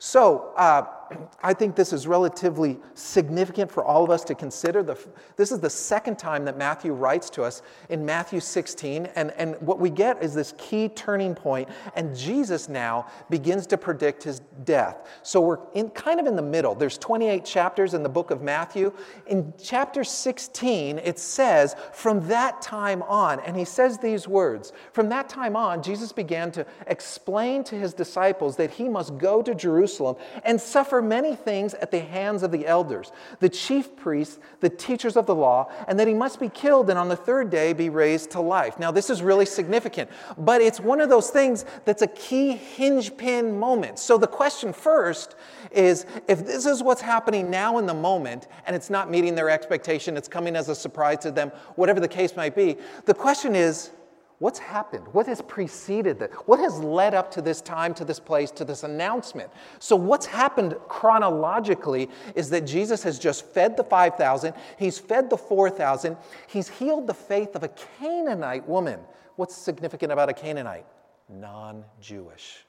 So 0.05 0.53
uh, 0.55 0.85
I 1.43 1.53
think 1.53 1.75
this 1.75 1.91
is 1.91 2.05
relatively 2.05 2.77
significant 2.93 3.71
for 3.71 3.83
all 3.83 4.03
of 4.03 4.09
us 4.11 4.23
to 4.25 4.35
consider. 4.35 4.83
The, 4.83 4.97
this 5.35 5.51
is 5.51 5.59
the 5.59 5.69
second 5.69 6.19
time 6.19 6.45
that 6.45 6.57
Matthew 6.57 6.93
writes 6.93 7.29
to 7.31 7.43
us 7.43 7.63
in 7.89 8.05
Matthew 8.05 8.39
16. 8.39 9.07
And, 9.15 9.31
and 9.31 9.55
what 9.61 9.79
we 9.79 9.89
get 9.89 10.21
is 10.21 10.33
this 10.33 10.53
key 10.57 10.89
turning 10.89 11.33
point, 11.33 11.69
and 11.95 12.15
Jesus 12.15 12.69
now 12.69 13.07
begins 13.31 13.65
to 13.67 13.77
predict 13.77 14.23
his 14.23 14.41
death. 14.63 15.07
So 15.23 15.41
we're 15.41 15.59
in, 15.73 15.89
kind 15.89 16.19
of 16.19 16.27
in 16.27 16.35
the 16.35 16.41
middle. 16.41 16.75
There's 16.75 16.97
28 16.97 17.43
chapters 17.43 17.93
in 17.93 18.03
the 18.03 18.09
book 18.09 18.29
of 18.29 18.41
Matthew. 18.41 18.93
In 19.27 19.53
chapter 19.61 20.03
16, 20.03 20.99
it 20.99 21.17
says, 21.17 21.75
From 21.93 22.27
that 22.27 22.61
time 22.61 23.01
on, 23.03 23.39
and 23.39 23.57
he 23.57 23.65
says 23.65 23.97
these 23.97 24.27
words 24.27 24.71
From 24.93 25.09
that 25.09 25.29
time 25.29 25.55
on, 25.55 25.81
Jesus 25.81 26.11
began 26.11 26.51
to 26.51 26.65
explain 26.87 27.63
to 27.65 27.75
his 27.75 27.93
disciples 27.93 28.55
that 28.57 28.71
he 28.71 28.87
must 28.87 29.17
go 29.17 29.41
to 29.41 29.55
Jerusalem 29.55 29.94
Jerusalem 29.95 30.15
and 30.43 30.59
suffer 30.59 31.01
many 31.01 31.35
things 31.35 31.73
at 31.75 31.91
the 31.91 31.99
hands 31.99 32.43
of 32.43 32.51
the 32.51 32.67
elders, 32.67 33.11
the 33.39 33.49
chief 33.49 33.95
priests, 33.95 34.39
the 34.59 34.69
teachers 34.69 35.15
of 35.15 35.25
the 35.25 35.35
law, 35.35 35.71
and 35.87 35.99
that 35.99 36.07
he 36.07 36.13
must 36.13 36.39
be 36.39 36.49
killed 36.49 36.89
and 36.89 36.99
on 36.99 37.09
the 37.09 37.15
third 37.15 37.49
day 37.49 37.73
be 37.73 37.89
raised 37.89 38.31
to 38.31 38.41
life. 38.41 38.77
Now, 38.79 38.91
this 38.91 39.09
is 39.09 39.21
really 39.21 39.45
significant, 39.45 40.09
but 40.37 40.61
it's 40.61 40.79
one 40.79 41.01
of 41.01 41.09
those 41.09 41.29
things 41.29 41.65
that's 41.85 42.01
a 42.01 42.07
key 42.07 42.51
hinge 42.51 43.15
pin 43.17 43.57
moment. 43.57 43.99
So 43.99 44.17
the 44.17 44.27
question 44.27 44.73
first 44.73 45.35
is 45.71 46.05
if 46.27 46.45
this 46.45 46.65
is 46.65 46.83
what's 46.83 47.01
happening 47.01 47.49
now 47.49 47.77
in 47.77 47.85
the 47.85 47.93
moment 47.93 48.47
and 48.65 48.75
it's 48.75 48.89
not 48.89 49.09
meeting 49.09 49.35
their 49.35 49.49
expectation, 49.49 50.17
it's 50.17 50.27
coming 50.27 50.55
as 50.55 50.69
a 50.69 50.75
surprise 50.75 51.19
to 51.19 51.31
them, 51.31 51.51
whatever 51.75 51.99
the 51.99 52.07
case 52.07 52.35
might 52.35 52.55
be, 52.55 52.77
the 53.05 53.13
question 53.13 53.55
is, 53.55 53.91
What's 54.39 54.59
happened? 54.59 55.05
What 55.13 55.27
has 55.27 55.41
preceded 55.41 56.19
that? 56.19 56.33
What 56.47 56.59
has 56.59 56.77
led 56.79 57.13
up 57.13 57.31
to 57.31 57.41
this 57.41 57.61
time, 57.61 57.93
to 57.93 58.03
this 58.03 58.19
place, 58.19 58.51
to 58.51 58.65
this 58.65 58.83
announcement? 58.83 59.49
So, 59.79 59.95
what's 59.95 60.25
happened 60.25 60.75
chronologically 60.89 62.09
is 62.35 62.49
that 62.49 62.61
Jesus 62.61 63.01
has 63.03 63.17
just 63.17 63.45
fed 63.45 63.77
the 63.77 63.83
5,000, 63.83 64.53
he's 64.77 64.99
fed 64.99 65.29
the 65.29 65.37
4,000, 65.37 66.17
he's 66.47 66.67
healed 66.67 67.07
the 67.07 67.13
faith 67.13 67.55
of 67.55 67.63
a 67.63 67.69
Canaanite 67.69 68.67
woman. 68.67 68.99
What's 69.37 69.55
significant 69.55 70.11
about 70.11 70.27
a 70.27 70.33
Canaanite? 70.33 70.85
Non 71.29 71.85
Jewish, 72.01 72.65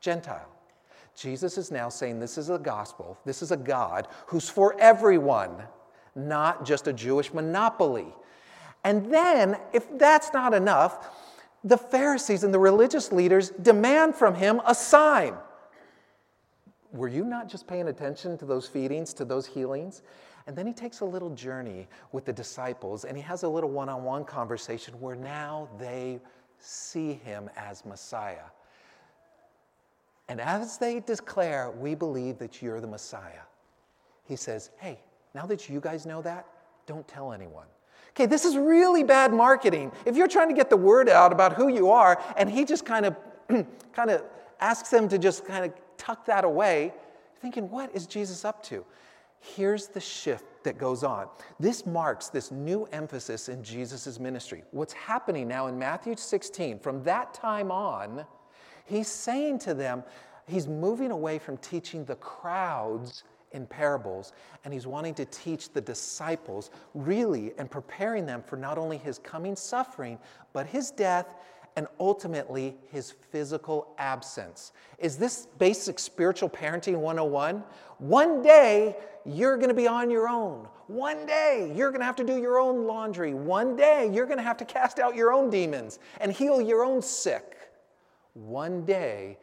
Gentile. 0.00 0.48
Jesus 1.14 1.58
is 1.58 1.70
now 1.70 1.90
saying 1.90 2.20
this 2.20 2.38
is 2.38 2.48
a 2.48 2.58
gospel, 2.58 3.18
this 3.26 3.42
is 3.42 3.52
a 3.52 3.56
God 3.56 4.08
who's 4.26 4.48
for 4.48 4.74
everyone, 4.80 5.62
not 6.14 6.64
just 6.64 6.88
a 6.88 6.92
Jewish 6.92 7.34
monopoly. 7.34 8.14
And 8.84 9.12
then, 9.12 9.58
if 9.72 9.86
that's 9.98 10.32
not 10.32 10.54
enough, 10.54 11.08
the 11.64 11.78
Pharisees 11.78 12.42
and 12.42 12.52
the 12.52 12.58
religious 12.58 13.12
leaders 13.12 13.50
demand 13.50 14.16
from 14.16 14.34
him 14.34 14.60
a 14.66 14.74
sign. 14.74 15.34
Were 16.92 17.08
you 17.08 17.24
not 17.24 17.48
just 17.48 17.66
paying 17.66 17.88
attention 17.88 18.36
to 18.38 18.44
those 18.44 18.66
feedings, 18.66 19.14
to 19.14 19.24
those 19.24 19.46
healings? 19.46 20.02
And 20.46 20.56
then 20.56 20.66
he 20.66 20.72
takes 20.72 21.00
a 21.00 21.04
little 21.04 21.30
journey 21.30 21.86
with 22.10 22.24
the 22.24 22.32
disciples 22.32 23.04
and 23.04 23.16
he 23.16 23.22
has 23.22 23.44
a 23.44 23.48
little 23.48 23.70
one 23.70 23.88
on 23.88 24.02
one 24.02 24.24
conversation 24.24 25.00
where 25.00 25.14
now 25.14 25.68
they 25.78 26.20
see 26.58 27.14
him 27.14 27.48
as 27.56 27.84
Messiah. 27.84 28.44
And 30.28 30.40
as 30.40 30.78
they 30.78 31.00
declare, 31.00 31.70
We 31.70 31.94
believe 31.94 32.38
that 32.38 32.60
you're 32.60 32.80
the 32.80 32.86
Messiah, 32.86 33.44
he 34.24 34.36
says, 34.36 34.70
Hey, 34.78 35.00
now 35.34 35.46
that 35.46 35.68
you 35.68 35.80
guys 35.80 36.06
know 36.06 36.22
that, 36.22 36.46
don't 36.86 37.06
tell 37.06 37.32
anyone. 37.32 37.66
Okay, 38.14 38.26
this 38.26 38.44
is 38.44 38.56
really 38.56 39.02
bad 39.04 39.32
marketing. 39.32 39.90
If 40.04 40.16
you're 40.16 40.28
trying 40.28 40.48
to 40.48 40.54
get 40.54 40.68
the 40.68 40.76
word 40.76 41.08
out 41.08 41.32
about 41.32 41.54
who 41.54 41.68
you 41.68 41.90
are, 41.90 42.22
and 42.36 42.50
he 42.50 42.64
just 42.64 42.84
kind 42.84 43.06
of 43.06 43.16
kind 43.92 44.10
of 44.10 44.22
asks 44.60 44.90
them 44.90 45.08
to 45.08 45.18
just 45.18 45.46
kind 45.46 45.64
of 45.64 45.72
tuck 45.96 46.26
that 46.26 46.44
away, 46.44 46.92
thinking, 47.40 47.70
what 47.70 47.94
is 47.94 48.06
Jesus 48.06 48.44
up 48.44 48.62
to? 48.64 48.84
Here's 49.40 49.88
the 49.88 50.00
shift 50.00 50.44
that 50.62 50.78
goes 50.78 51.02
on. 51.02 51.26
This 51.58 51.86
marks 51.86 52.28
this 52.28 52.52
new 52.52 52.84
emphasis 52.92 53.48
in 53.48 53.62
Jesus' 53.62 54.20
ministry. 54.20 54.62
What's 54.70 54.92
happening 54.92 55.48
now 55.48 55.66
in 55.66 55.78
Matthew 55.78 56.14
16, 56.16 56.78
from 56.78 57.02
that 57.04 57.34
time 57.34 57.72
on, 57.72 58.24
he's 58.84 59.08
saying 59.08 59.58
to 59.60 59.74
them, 59.74 60.04
he's 60.46 60.68
moving 60.68 61.10
away 61.10 61.38
from 61.38 61.56
teaching 61.56 62.04
the 62.04 62.14
crowds 62.16 63.24
in 63.52 63.66
parables, 63.66 64.32
and 64.64 64.72
he's 64.72 64.86
wanting 64.86 65.14
to 65.14 65.24
teach 65.26 65.72
the 65.72 65.80
disciples 65.80 66.70
really 66.94 67.52
and 67.58 67.70
preparing 67.70 68.26
them 68.26 68.42
for 68.42 68.56
not 68.56 68.78
only 68.78 68.98
his 68.98 69.18
coming 69.18 69.56
suffering, 69.56 70.18
but 70.52 70.66
his 70.66 70.90
death 70.90 71.26
and 71.76 71.86
ultimately 71.98 72.76
his 72.90 73.10
physical 73.10 73.94
absence. 73.98 74.72
Is 74.98 75.16
this 75.16 75.46
basic 75.58 75.98
spiritual 75.98 76.48
parenting 76.48 76.96
101? 76.96 77.62
One 77.98 78.42
day 78.42 78.96
you're 79.24 79.56
going 79.56 79.68
to 79.68 79.74
be 79.74 79.86
on 79.86 80.10
your 80.10 80.28
own. 80.28 80.68
One 80.88 81.24
day 81.24 81.72
you're 81.74 81.90
going 81.90 82.00
to 82.00 82.06
have 82.06 82.16
to 82.16 82.24
do 82.24 82.36
your 82.36 82.58
own 82.58 82.86
laundry. 82.86 83.34
One 83.34 83.76
day 83.76 84.10
you're 84.12 84.26
going 84.26 84.38
to 84.38 84.44
have 84.44 84.58
to 84.58 84.64
cast 84.64 84.98
out 84.98 85.14
your 85.14 85.32
own 85.32 85.48
demons 85.48 85.98
and 86.20 86.32
heal 86.32 86.60
your 86.60 86.84
own 86.84 87.00
sick. 87.00 87.56
One 88.34 88.84
day 88.84 89.38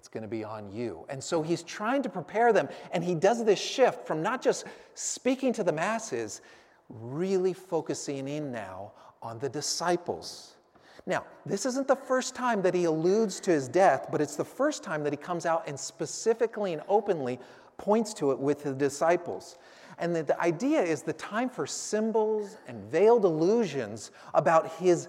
it's 0.00 0.08
going 0.08 0.22
to 0.22 0.28
be 0.28 0.42
on 0.42 0.72
you. 0.72 1.04
And 1.10 1.22
so 1.22 1.42
he's 1.42 1.62
trying 1.62 2.02
to 2.04 2.08
prepare 2.08 2.54
them, 2.54 2.70
and 2.90 3.04
he 3.04 3.14
does 3.14 3.44
this 3.44 3.58
shift 3.58 4.06
from 4.06 4.22
not 4.22 4.40
just 4.40 4.64
speaking 4.94 5.52
to 5.52 5.62
the 5.62 5.72
masses, 5.72 6.40
really 6.88 7.52
focusing 7.52 8.26
in 8.26 8.50
now 8.50 8.92
on 9.20 9.38
the 9.40 9.48
disciples. 9.50 10.56
Now, 11.04 11.26
this 11.44 11.66
isn't 11.66 11.86
the 11.86 11.96
first 11.96 12.34
time 12.34 12.62
that 12.62 12.72
he 12.72 12.84
alludes 12.84 13.40
to 13.40 13.50
his 13.50 13.68
death, 13.68 14.06
but 14.10 14.22
it's 14.22 14.36
the 14.36 14.44
first 14.44 14.82
time 14.82 15.04
that 15.04 15.12
he 15.12 15.18
comes 15.18 15.44
out 15.44 15.64
and 15.66 15.78
specifically 15.78 16.72
and 16.72 16.80
openly 16.88 17.38
points 17.76 18.14
to 18.14 18.30
it 18.30 18.38
with 18.38 18.62
the 18.62 18.72
disciples. 18.72 19.58
And 19.98 20.16
the, 20.16 20.22
the 20.22 20.40
idea 20.40 20.80
is 20.80 21.02
the 21.02 21.12
time 21.12 21.50
for 21.50 21.66
symbols 21.66 22.56
and 22.66 22.82
veiled 22.90 23.26
illusions 23.26 24.12
about 24.32 24.66
his 24.76 25.08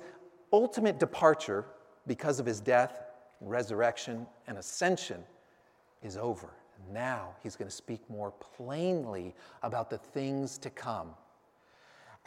ultimate 0.51 0.99
departure 0.99 1.63
because 2.07 2.41
of 2.41 2.45
his 2.45 2.59
death 2.59 3.05
resurrection, 3.41 4.25
and 4.47 4.57
ascension 4.57 5.23
is 6.01 6.15
over. 6.17 6.49
Now 6.91 7.35
he's 7.43 7.55
going 7.55 7.69
to 7.69 7.75
speak 7.75 8.01
more 8.09 8.31
plainly 8.55 9.35
about 9.63 9.89
the 9.89 9.97
things 9.97 10.57
to 10.59 10.69
come. 10.69 11.09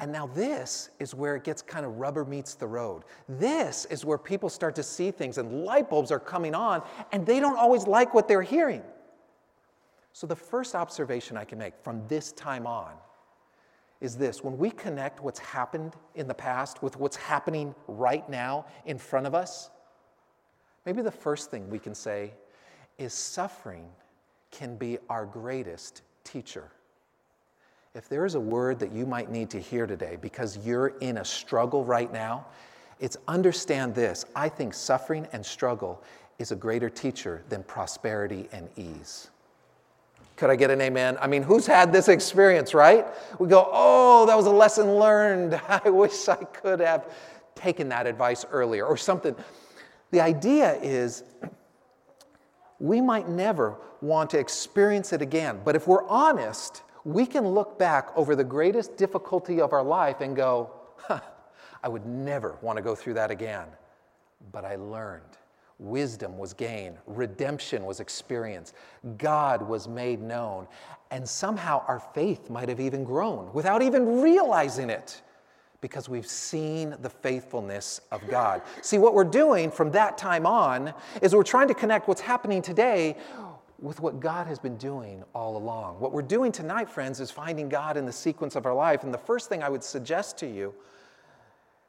And 0.01 0.11
now, 0.11 0.27
this 0.27 0.91
is 0.99 1.15
where 1.15 1.37
it 1.37 1.45
gets 1.45 1.63
kind 1.63 1.87
of 1.87 1.99
rubber 1.99 2.25
meets 2.25 2.55
the 2.55 2.67
road. 2.67 3.05
This 3.29 3.85
is 3.85 4.05
where 4.05 4.19
people 4.19 4.49
start 4.49 4.75
to 4.75 4.83
see 4.83 5.13
things 5.13 5.39
and 5.39 5.65
light 5.65 5.89
bulbs 5.89 6.11
are 6.11 6.19
coming 6.19 6.53
on, 6.53 6.83
and 7.13 7.25
they 7.25 7.39
don't 7.39 7.57
always 7.57 7.87
like 7.87 8.13
what 8.13 8.27
they're 8.27 8.43
hearing. 8.43 8.83
So, 10.13 10.27
the 10.27 10.35
first 10.35 10.75
observation 10.75 11.37
I 11.37 11.45
can 11.45 11.59
make 11.59 11.75
from 11.83 12.03
this 12.09 12.33
time 12.33 12.67
on 12.67 12.93
is 14.01 14.17
this 14.17 14.43
when 14.43 14.59
we 14.59 14.71
connect 14.71 15.23
what's 15.23 15.39
happened 15.39 15.95
in 16.17 16.27
the 16.27 16.35
past 16.35 16.83
with 16.83 16.97
what's 16.97 17.17
happening 17.17 17.73
right 17.87 18.29
now 18.29 18.67
in 18.87 18.99
front 18.99 19.29
of 19.29 19.35
us, 19.35 19.71
Maybe 20.87 21.03
the 21.03 21.11
first 21.11 21.51
thing 21.51 21.69
we 21.71 21.79
can 21.79 21.95
say 21.95 22.33
is 22.99 23.13
suffering 23.13 23.89
can 24.51 24.77
be 24.77 24.99
our 25.09 25.27
greatest 25.27 26.03
teacher. 26.23 26.71
If 27.95 28.09
there 28.09 28.25
is 28.25 28.35
a 28.35 28.41
word 28.41 28.79
that 28.81 28.93
you 28.93 29.07
might 29.07 29.31
need 29.31 29.51
to 29.51 29.61
hear 29.61 29.87
today 29.87 30.17
because 30.21 30.59
you're 30.59 30.89
in 31.01 31.19
a 31.19 31.25
struggle 31.25 31.85
right 31.85 32.13
now, 32.13 32.47
it's 33.01 33.17
understand 33.29 33.95
this. 33.95 34.25
I 34.35 34.49
think 34.49 34.75
suffering 34.75 35.27
and 35.33 35.45
struggle 35.45 36.03
is 36.39 36.53
a 36.53 36.57
greater 36.57 36.91
teacher 36.91 37.43
than 37.49 37.63
prosperity 37.63 38.49
and 38.53 38.69
ease. 38.77 39.31
Could 40.37 40.51
I 40.51 40.57
get 40.57 40.71
an 40.71 40.81
amen? 40.81 41.17
I 41.21 41.29
mean, 41.29 41.45
who's 41.45 41.67
had 41.67 41.93
this 41.93 42.09
experience, 42.09 42.75
right? 42.75 43.07
We 43.39 43.47
go, 43.47 43.69
oh, 43.73 44.27
that 44.27 44.37
was 44.37 44.47
a 44.47 44.51
lesson 44.51 44.97
learned. 44.97 45.61
I 45.69 45.89
wish 45.91 46.29
I 46.29 46.37
could 46.37 46.81
have 46.81 47.13
taken 47.55 47.89
that 47.91 48.07
advice 48.07 48.45
earlier 48.51 48.85
or 48.85 48.97
something. 48.97 49.37
The 50.11 50.21
idea 50.21 50.75
is 50.81 51.25
we 52.79 53.01
might 53.01 53.29
never 53.29 53.77
want 54.01 54.31
to 54.31 54.39
experience 54.39 55.13
it 55.13 55.23
again, 55.23 55.61
but 55.65 55.75
if 55.75 55.87
we're 55.87 56.07
honest, 56.09 56.83
we 57.05 57.27
can 57.27 57.47
look 57.49 57.79
back 57.79 58.11
over 58.17 58.35
the 58.35 58.45
greatest 58.45 58.97
difficulty 58.97 59.61
of 59.61 59.73
our 59.73 59.83
life 59.83 60.21
and 60.21 60.35
go, 60.35 60.71
huh, 60.97 61.21
I 61.83 61.89
would 61.89 62.07
never 62.07 62.57
want 62.63 62.77
to 62.77 62.83
go 62.83 62.95
through 62.95 63.15
that 63.15 63.31
again. 63.31 63.67
But 64.53 64.65
I 64.65 64.77
learned. 64.77 65.23
Wisdom 65.79 66.39
was 66.39 66.53
gained, 66.53 66.97
redemption 67.07 67.85
was 67.85 67.99
experienced, 67.99 68.75
God 69.19 69.61
was 69.61 69.89
made 69.89 70.23
known, 70.23 70.69
and 71.11 71.29
somehow 71.29 71.85
our 71.89 71.99
faith 71.99 72.49
might 72.49 72.69
have 72.69 72.79
even 72.79 73.03
grown 73.03 73.53
without 73.53 73.83
even 73.83 74.23
realizing 74.23 74.89
it 74.89 75.21
because 75.85 76.09
we've 76.09 76.27
seen 76.27 76.97
the 77.03 77.11
faithfulness 77.11 78.01
of 78.11 78.27
God. 78.27 78.63
See, 78.81 78.97
what 78.97 79.13
we're 79.13 79.23
doing 79.23 79.71
from 79.71 79.91
that 79.91 80.17
time 80.17 80.47
on 80.47 80.95
is 81.21 81.35
we're 81.35 81.43
trying 81.43 81.69
to 81.69 81.75
connect 81.75 82.09
what's 82.09 82.23
happening 82.23 82.63
today 82.63 83.19
with 83.79 84.01
what 84.01 84.19
God 84.19 84.47
has 84.47 84.59
been 84.59 84.79
doing 84.79 85.23
all 85.35 85.59
along. 85.59 86.01
What 86.01 86.13
we're 86.13 86.23
doing 86.23 86.53
tonight, 86.53 86.89
friends, 86.89 87.21
is 87.21 87.31
finding 87.31 87.69
God 87.69 87.99
in 87.99 88.07
the 88.07 88.13
sequence 88.15 88.57
of 88.57 88.65
our 88.65 88.73
life. 88.73 89.05
And 89.05 89.13
the 89.13 89.19
first 89.19 89.51
thing 89.51 89.63
I 89.63 89.69
would 89.69 89.85
suggest 89.85 90.39
to 90.39 90.47
you 90.47 90.75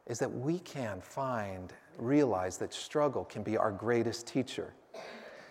is 0.08 0.20
that 0.20 0.30
we 0.30 0.60
can 0.60 1.00
find, 1.00 1.72
realize 1.98 2.58
that 2.58 2.74
struggle 2.74 3.24
can 3.24 3.44
be 3.44 3.56
our 3.56 3.72
greatest 3.72 4.28
teacher. 4.28 4.74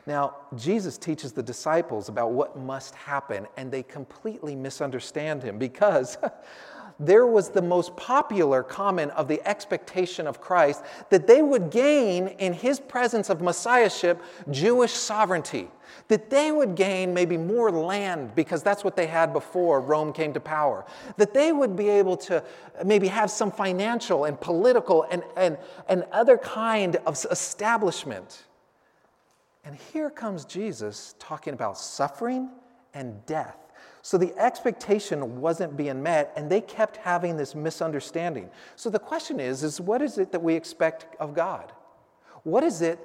Now, 0.06 0.36
Jesus 0.54 0.98
teaches 0.98 1.32
the 1.32 1.42
disciples 1.42 2.10
about 2.10 2.32
what 2.32 2.58
must 2.58 2.94
happen, 2.94 3.46
and 3.56 3.72
they 3.72 3.82
completely 3.82 4.54
misunderstand 4.54 5.42
him 5.42 5.56
because 5.56 6.18
there 7.00 7.26
was 7.26 7.50
the 7.50 7.62
most 7.62 7.96
popular 7.96 8.62
comment 8.62 9.12
of 9.12 9.26
the 9.28 9.46
expectation 9.46 10.26
of 10.26 10.40
Christ 10.40 10.82
that 11.10 11.26
they 11.26 11.42
would 11.42 11.70
gain 11.70 12.28
in 12.28 12.52
his 12.52 12.78
presence 12.78 13.30
of 13.30 13.40
messiahship 13.40 14.22
Jewish 14.50 14.92
sovereignty, 14.92 15.68
that 16.08 16.30
they 16.30 16.52
would 16.52 16.74
gain 16.76 17.12
maybe 17.12 17.36
more 17.36 17.70
land 17.70 18.34
because 18.34 18.62
that's 18.62 18.84
what 18.84 18.96
they 18.96 19.06
had 19.06 19.32
before 19.32 19.80
Rome 19.80 20.12
came 20.12 20.32
to 20.34 20.40
power, 20.40 20.84
that 21.16 21.34
they 21.34 21.52
would 21.52 21.74
be 21.74 21.88
able 21.88 22.16
to 22.18 22.42
maybe 22.84 23.08
have 23.08 23.30
some 23.30 23.50
financial 23.50 24.24
and 24.24 24.40
political 24.40 25.04
and, 25.10 25.22
and, 25.36 25.58
and 25.88 26.04
other 26.12 26.38
kind 26.38 26.96
of 27.06 27.24
establishment. 27.30 28.44
And 29.64 29.74
here 29.74 30.10
comes 30.10 30.44
Jesus 30.44 31.14
talking 31.18 31.54
about 31.54 31.78
suffering 31.78 32.50
and 32.92 33.24
death. 33.26 33.63
So 34.04 34.18
the 34.18 34.36
expectation 34.38 35.40
wasn't 35.40 35.78
being 35.78 36.02
met, 36.02 36.30
and 36.36 36.50
they 36.50 36.60
kept 36.60 36.98
having 36.98 37.38
this 37.38 37.54
misunderstanding. 37.54 38.50
So 38.76 38.90
the 38.90 38.98
question 38.98 39.40
is, 39.40 39.62
is 39.62 39.80
what 39.80 40.02
is 40.02 40.18
it 40.18 40.30
that 40.32 40.42
we 40.42 40.54
expect 40.54 41.06
of 41.18 41.32
God? 41.32 41.72
What 42.42 42.62
is 42.64 42.82
it 42.82 42.98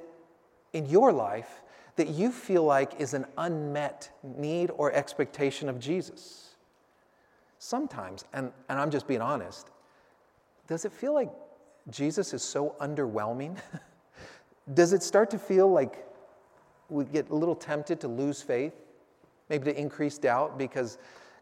in 0.73 0.85
your 0.87 1.13
life 1.13 1.61
that 1.95 2.09
you 2.09 2.33
feel 2.33 2.65
like 2.65 2.99
is 2.99 3.13
an 3.13 3.25
unmet 3.37 4.09
need 4.23 4.71
or 4.75 4.91
expectation 4.91 5.69
of 5.69 5.79
Jesus? 5.79 6.55
Sometimes, 7.59 8.25
and, 8.33 8.51
and 8.67 8.77
I'm 8.77 8.91
just 8.91 9.07
being 9.07 9.21
honest, 9.21 9.69
does 10.67 10.83
it 10.83 10.91
feel 10.91 11.13
like 11.13 11.29
Jesus 11.89 12.33
is 12.33 12.43
so 12.43 12.75
underwhelming? 12.81 13.55
Does 14.73 14.91
it 14.91 15.01
start 15.01 15.31
to 15.31 15.39
feel 15.39 15.71
like 15.71 16.05
we 16.89 17.05
get 17.05 17.29
a 17.29 17.35
little 17.35 17.55
tempted 17.55 18.01
to 18.01 18.09
lose 18.09 18.41
faith, 18.41 18.73
maybe 19.49 19.65
to 19.65 19.79
increase 19.79 20.17
doubt 20.17 20.57
because 20.57 20.97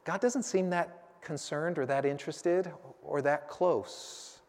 God 0.05 0.21
doesn't 0.21 0.43
seem 0.43 0.69
that 0.71 1.03
concerned 1.21 1.77
or 1.77 1.85
that 1.85 2.05
interested 2.05 2.71
or 3.01 3.21
that 3.21 3.49
close? 3.49 4.39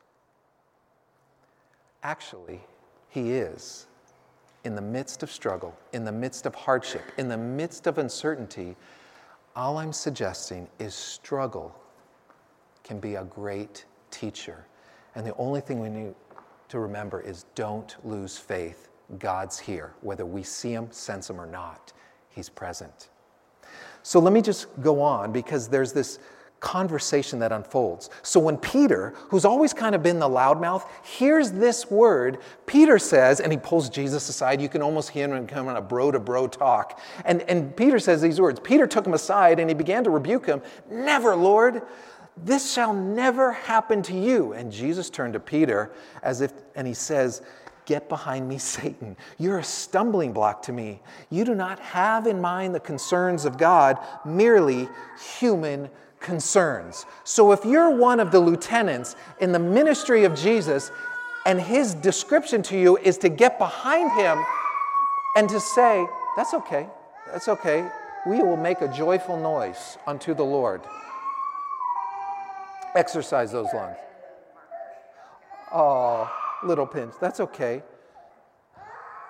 Actually, 2.03 2.61
He 3.09 3.33
is. 3.33 3.87
In 4.65 4.75
the 4.75 4.83
midst 4.83 5.23
of 5.23 5.31
struggle, 5.31 5.77
in 5.93 6.05
the 6.05 6.13
midst 6.13 6.45
of 6.45 6.55
hardship, 6.55 7.03
in 7.17 7.29
the 7.29 7.37
midst 7.37 7.87
of 7.87 7.99
uncertainty, 7.99 8.77
all 9.57 9.79
I'm 9.79 9.93
suggesting 9.93 10.69
is 10.79 10.95
struggle 10.95 11.75
can 12.85 13.01
be 13.01 13.17
a 13.17 13.25
great 13.25 13.85
teacher. 14.11 14.67
And 15.15 15.27
the 15.27 15.35
only 15.37 15.61
thing 15.61 15.81
we 15.81 15.89
need 15.89 16.15
to 16.69 16.79
remember 16.79 17.21
is 17.21 17.45
don't 17.55 17.97
lose 18.05 18.37
faith. 18.37 18.89
God's 19.19 19.59
here, 19.59 19.95
whether 20.01 20.27
we 20.27 20.43
see 20.43 20.73
him, 20.73 20.89
sense 20.91 21.31
him, 21.31 21.41
or 21.41 21.47
not. 21.47 21.93
He's 22.29 22.49
present. 22.49 23.09
So 24.03 24.19
let 24.21 24.33
me 24.33 24.43
just 24.43 24.67
go 24.81 25.01
on 25.01 25.33
because 25.33 25.69
there's 25.69 25.93
this 25.93 26.19
conversation 26.61 27.39
that 27.39 27.53
unfolds. 27.53 28.11
So 28.23 28.41
when 28.41 28.57
Peter, 28.57 29.15
who's 29.29 29.45
always 29.45 29.73
kind 29.73 29.95
of 29.95 30.03
been 30.03 30.19
the 30.19 30.29
loudmouth, 30.29 30.85
hears 31.05 31.53
this 31.53 31.91
word, 31.91 32.39
Peter 32.67 32.99
says, 32.99 33.41
and 33.41 33.53
he 33.53 33.59
pulls 33.59 33.89
Jesus 33.89 34.29
aside. 34.29 34.61
You 34.61 34.69
can 34.69 34.83
almost 34.83 35.11
hear 35.11 35.33
him 35.33 35.47
come 35.47 35.69
on 35.69 35.77
a 35.77 35.81
bro 35.81 36.11
to 36.11 36.19
bro 36.19 36.49
talk. 36.49 37.01
And, 37.25 37.43
and 37.43 37.77
Peter 37.77 37.99
says 37.99 38.21
these 38.21 38.41
words 38.41 38.61
Peter 38.61 38.87
took 38.87 39.07
him 39.07 39.15
aside 39.15 39.61
and 39.61 39.71
he 39.71 39.75
began 39.75 40.05
to 40.05 40.11
rebuke 40.11 40.47
him. 40.47 40.63
Never, 40.91 41.37
Lord. 41.37 41.83
This 42.45 42.73
shall 42.73 42.95
never 42.95 43.51
happen 43.51 44.01
to 44.03 44.17
you. 44.17 44.53
And 44.53 44.71
Jesus 44.71 45.11
turned 45.11 45.33
to 45.33 45.41
Peter 45.41 45.91
as 46.23 46.41
if, 46.41 46.53
and 46.77 46.87
he 46.87 46.95
says, 46.95 47.43
Get 47.89 48.11
behind 48.11 48.47
me, 48.47 48.59
Satan. 48.77 49.17
You're 49.39 49.61
a 49.61 49.65
stumbling 49.65 50.35
block 50.35 50.63
to 50.65 50.73
me. 50.73 51.01
You 51.31 51.47
do 51.47 51.55
not 51.55 51.81
have 51.81 52.27
in 52.27 52.39
mind 52.39 52.75
the 52.75 52.81
concerns 52.81 53.47
of 53.47 53.57
God, 53.57 53.99
merely 54.27 54.89
human 55.39 55.89
concerns. 56.21 57.07
So 57.25 57.51
if 57.53 57.65
you're 57.65 57.89
one 57.89 58.21
of 58.21 58.31
the 58.31 58.41
lieutenants 58.41 59.17
in 59.41 59.53
the 59.53 59.59
ministry 59.59 60.25
of 60.25 60.35
Jesus, 60.35 60.91
and 61.47 61.59
his 61.59 61.95
description 61.95 62.61
to 62.65 62.79
you 62.79 62.99
is 62.99 63.17
to 63.19 63.31
get 63.31 63.59
behind 63.59 64.13
him 64.21 64.45
and 65.35 65.49
to 65.49 65.59
say, 65.59 66.07
That's 66.37 66.53
okay, 66.53 66.87
that's 67.33 67.49
okay. 67.49 67.89
We 68.27 68.43
will 68.43 68.59
make 68.59 68.83
a 68.83 68.89
joyful 68.89 69.39
noise 69.39 69.97
unto 70.07 70.35
the 70.35 70.45
Lord. 70.45 70.83
Exercise 72.95 73.53
those 73.53 73.69
lungs. 73.73 73.97
Oh, 75.73 76.31
little 76.65 76.87
pinch. 76.87 77.15
That's 77.21 77.41
okay. 77.41 77.83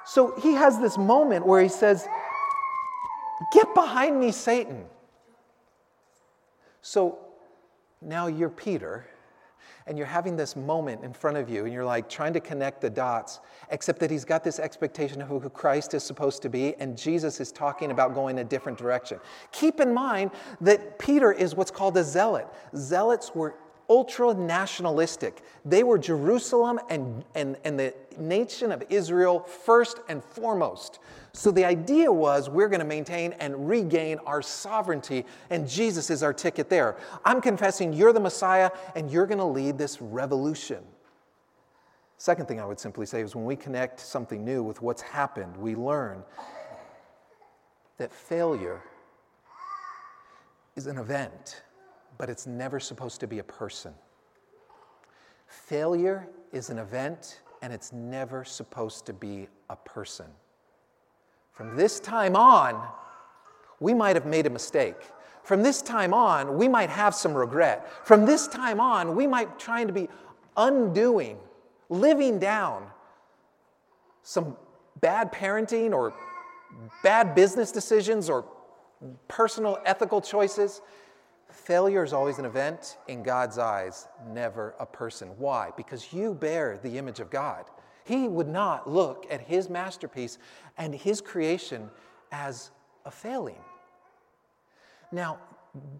So 0.05 0.35
he 0.41 0.55
has 0.55 0.79
this 0.81 0.97
moment 0.97 1.47
where 1.47 1.63
he 1.63 1.69
says, 1.69 2.07
Get 3.53 3.73
behind 3.75 4.19
me, 4.19 4.33
Satan. 4.33 4.87
So 6.83 7.19
now 8.01 8.27
you're 8.27 8.49
Peter, 8.49 9.07
and 9.87 9.97
you're 9.97 10.07
having 10.07 10.37
this 10.37 10.57
moment 10.57 11.05
in 11.05 11.13
front 11.13 11.37
of 11.37 11.49
you, 11.49 11.65
and 11.65 11.73
you're 11.73 11.85
like 11.85 12.09
trying 12.09 12.33
to 12.33 12.41
connect 12.41 12.81
the 12.81 12.91
dots, 12.91 13.41
except 13.71 14.01
that 14.01 14.11
he's 14.11 14.25
got 14.25 14.43
this 14.43 14.59
expectation 14.59 15.23
of 15.23 15.29
who 15.29 15.41
Christ 15.51 15.95
is 15.95 16.03
supposed 16.03 16.43
to 16.43 16.49
be, 16.49 16.75
and 16.77 16.97
Jesus 16.97 17.41
is 17.41 17.53
talking 17.53 17.91
about 17.91 18.15
going 18.15 18.39
a 18.39 18.45
different 18.45 18.79
direction. 18.79 19.21
Keep 19.53 19.81
in 19.81 19.93
mind 19.93 20.31
that 20.61 20.99
Peter 20.99 21.33
is 21.33 21.55
what's 21.55 21.71
called 21.71 21.97
a 21.97 22.05
zealot. 22.05 22.47
Zealots 22.77 23.35
were 23.35 23.55
ultra 23.89 24.35
nationalistic. 24.35 25.43
They 25.65 25.83
were 25.83 25.99
Jerusalem 25.99 26.79
and, 26.91 27.25
and, 27.35 27.57
and 27.65 27.79
the 27.79 27.95
nation 28.19 28.71
of 28.73 28.83
Israel 28.91 29.41
first 29.41 30.01
and 30.09 30.23
foremost. 30.23 30.99
So 31.33 31.51
the 31.51 31.65
idea 31.65 32.13
was 32.13 32.51
we're 32.51 32.69
going 32.69 32.81
to 32.81 32.87
maintain 32.87 33.33
and 33.35 33.69
regain 33.69 34.19
our 34.27 34.43
sovereignty, 34.43 35.25
and 35.51 35.69
Jesus 35.69 36.11
is 36.11 36.23
our 36.23 36.33
ticket 36.33 36.69
there. 36.69 36.97
I'm 37.25 37.41
confessing 37.41 37.93
you're 37.93 38.13
the 38.13 38.21
Messiah, 38.21 38.71
and 38.95 39.11
you're 39.11 39.27
going 39.27 39.39
to 39.39 39.45
lead 39.45 39.79
this 39.79 40.03
revolution. 40.03 40.83
Second 42.19 42.47
thing 42.47 42.61
I 42.61 42.65
would 42.65 42.81
simply 42.81 43.07
say 43.07 43.21
is 43.21 43.37
when 43.37 43.45
we 43.45 43.55
connect 43.55 44.01
something 44.01 44.45
new 44.45 44.63
with 44.63 44.83
what's 44.83 45.03
happened, 45.03 45.57
we 45.57 45.77
learn 45.77 46.25
that 47.99 48.13
failure 48.13 48.83
is 50.75 50.87
an 50.87 50.99
event 50.99 51.63
but 52.19 52.29
it's 52.29 52.47
never 52.47 52.81
supposed 52.81 53.21
to 53.21 53.27
be 53.27 53.39
a 53.39 53.45
person. 53.45 53.95
Failure 55.47 56.29
is 56.53 56.69
an 56.69 56.79
event, 56.79 57.41
and 57.63 57.73
it's 57.73 57.93
never 57.93 58.45
supposed 58.45 59.07
to 59.07 59.13
be 59.13 59.49
a 59.71 59.77
person. 59.77 60.27
From 61.53 61.77
this 61.77 62.01
time 62.01 62.37
on, 62.37 62.89
we 63.81 63.95
might 63.95 64.17
have 64.17 64.27
made 64.27 64.47
a 64.47 64.51
mistake. 64.51 64.97
From 65.43 65.63
this 65.63 65.81
time 65.81 66.13
on, 66.13 66.59
we 66.59 66.69
might 66.69 66.91
have 66.91 67.15
some 67.15 67.33
regret. 67.35 67.89
From 68.05 68.27
this 68.27 68.47
time 68.49 68.81
on, 68.81 69.17
we 69.17 69.27
might 69.27 69.59
try 69.59 69.85
to 69.85 69.93
be 69.93 70.09
undoing, 70.57 71.39
living 71.89 72.39
down 72.39 72.87
some 74.23 74.57
bad 75.01 75.33
parenting 75.33 75.93
or 75.93 76.13
bad 77.03 77.35
business 77.35 77.73
decisions 77.73 78.29
or 78.29 78.45
personal 79.29 79.79
ethical 79.87 80.21
choices. 80.21 80.83
Failure 81.69 82.03
is 82.03 82.15
always 82.15 82.39
an 82.39 82.47
event 82.47 82.97
in 83.09 83.23
God's 83.23 83.59
eyes, 83.59 84.09
never 84.27 84.75
a 84.81 84.87
person. 84.87 85.29
Why? 85.37 85.71
Because 85.77 86.15
you 86.15 86.33
bear 86.33 86.79
the 86.83 86.97
image 86.97 87.21
of 87.21 87.29
God. 87.29 87.67
He 88.07 88.27
would 88.27 88.49
not 88.49 88.89
look 88.89 89.27
at 89.31 89.43
his 89.43 89.69
masterpiece 89.69 90.39
and 90.79 90.95
his 90.95 91.21
creation 91.21 91.91
as 92.33 92.71
a 93.05 93.11
failing. 93.11 93.61
Now, 95.13 95.41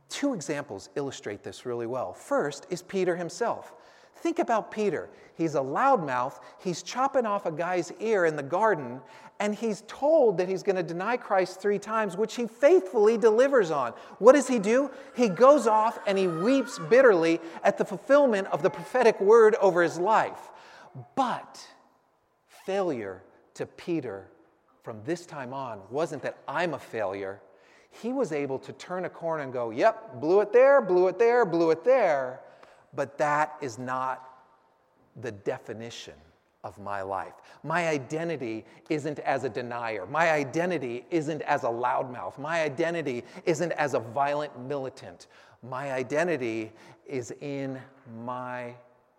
two 0.09 0.33
examples 0.33 0.89
illustrate 0.95 1.43
this 1.43 1.67
really 1.67 1.87
well. 1.87 2.15
First 2.15 2.67
is 2.71 2.81
Peter 2.81 3.15
himself. 3.15 3.75
Think 4.21 4.39
about 4.39 4.71
Peter. 4.71 5.09
He's 5.35 5.55
a 5.55 5.61
loudmouth. 5.61 6.41
He's 6.59 6.83
chopping 6.83 7.25
off 7.25 7.47
a 7.47 7.53
guy's 7.53 7.93
ear 8.01 8.25
in 8.25 8.35
the 8.35 8.43
garden, 8.43 9.01
and 9.39 9.55
he's 9.55 9.85
told 9.87 10.39
that 10.39 10.49
he's 10.49 10.65
going 10.65 10.77
to 10.77 10.83
deny 10.83 11.17
Christ 11.17 11.61
three 11.61 11.79
times, 11.79 12.17
which 12.17 12.35
he 12.35 12.49
faithfully 12.49 13.17
delivers 13.17 13.71
on. 13.71 13.93
What 14.19 14.33
does 14.33 14.49
he 14.49 14.59
do? 14.59 14.91
He 15.15 15.29
goes 15.29 15.69
off 15.69 16.01
and 16.07 16.19
he 16.19 16.27
weeps 16.27 16.81
bitterly 16.91 17.41
at 17.63 17.79
the 17.79 17.85
fulfillment 17.85 18.49
of 18.49 18.63
the 18.63 18.71
prophetic 18.71 19.21
word 19.21 19.55
over 19.61 19.83
his 19.83 19.99
life. 19.99 20.51
But 21.15 21.65
failure 22.67 23.23
to 23.55 23.67
Peter 23.67 24.27
from 24.83 25.01
this 25.05 25.25
time 25.25 25.53
on 25.53 25.81
wasn't 25.91 26.23
that 26.23 26.39
I'm 26.49 26.75
a 26.75 26.79
failure. 26.81 27.41
He 27.91 28.13
was 28.13 28.33
able 28.33 28.59
to 28.59 28.73
turn 28.73 29.05
a 29.05 29.09
corner 29.09 29.45
and 29.45 29.53
go, 29.53 29.71
Yep, 29.71 30.21
blew 30.21 30.41
it 30.41 30.53
there, 30.53 30.83
blew 30.83 31.07
it 31.07 31.19
there, 31.19 31.45
blew 31.45 31.71
it 31.71 31.85
there 31.85 32.41
but 32.95 33.19
that 33.19 33.57
is 33.61 33.79
not 33.79 34.29
the 35.21 35.33
definition 35.33 36.15
of 36.65 36.79
my 36.79 37.03
life. 37.03 37.35
My 37.63 37.89
identity 37.89 38.65
isn't 38.89 39.21
as 39.21 39.45
a 39.45 39.49
denier. 39.49 40.07
My 40.07 40.31
identity 40.31 41.05
isn't 41.11 41.43
as 41.43 41.65
a 41.65 41.69
loudmouth. 41.69 42.39
My 42.39 42.63
identity 42.63 43.25
isn't 43.47 43.73
as 43.73 43.95
a 43.95 44.01
violent 44.01 44.59
militant. 44.61 45.29
My 45.63 45.93
identity 45.93 46.73
is 47.07 47.33
in 47.41 47.81
my 48.25 48.75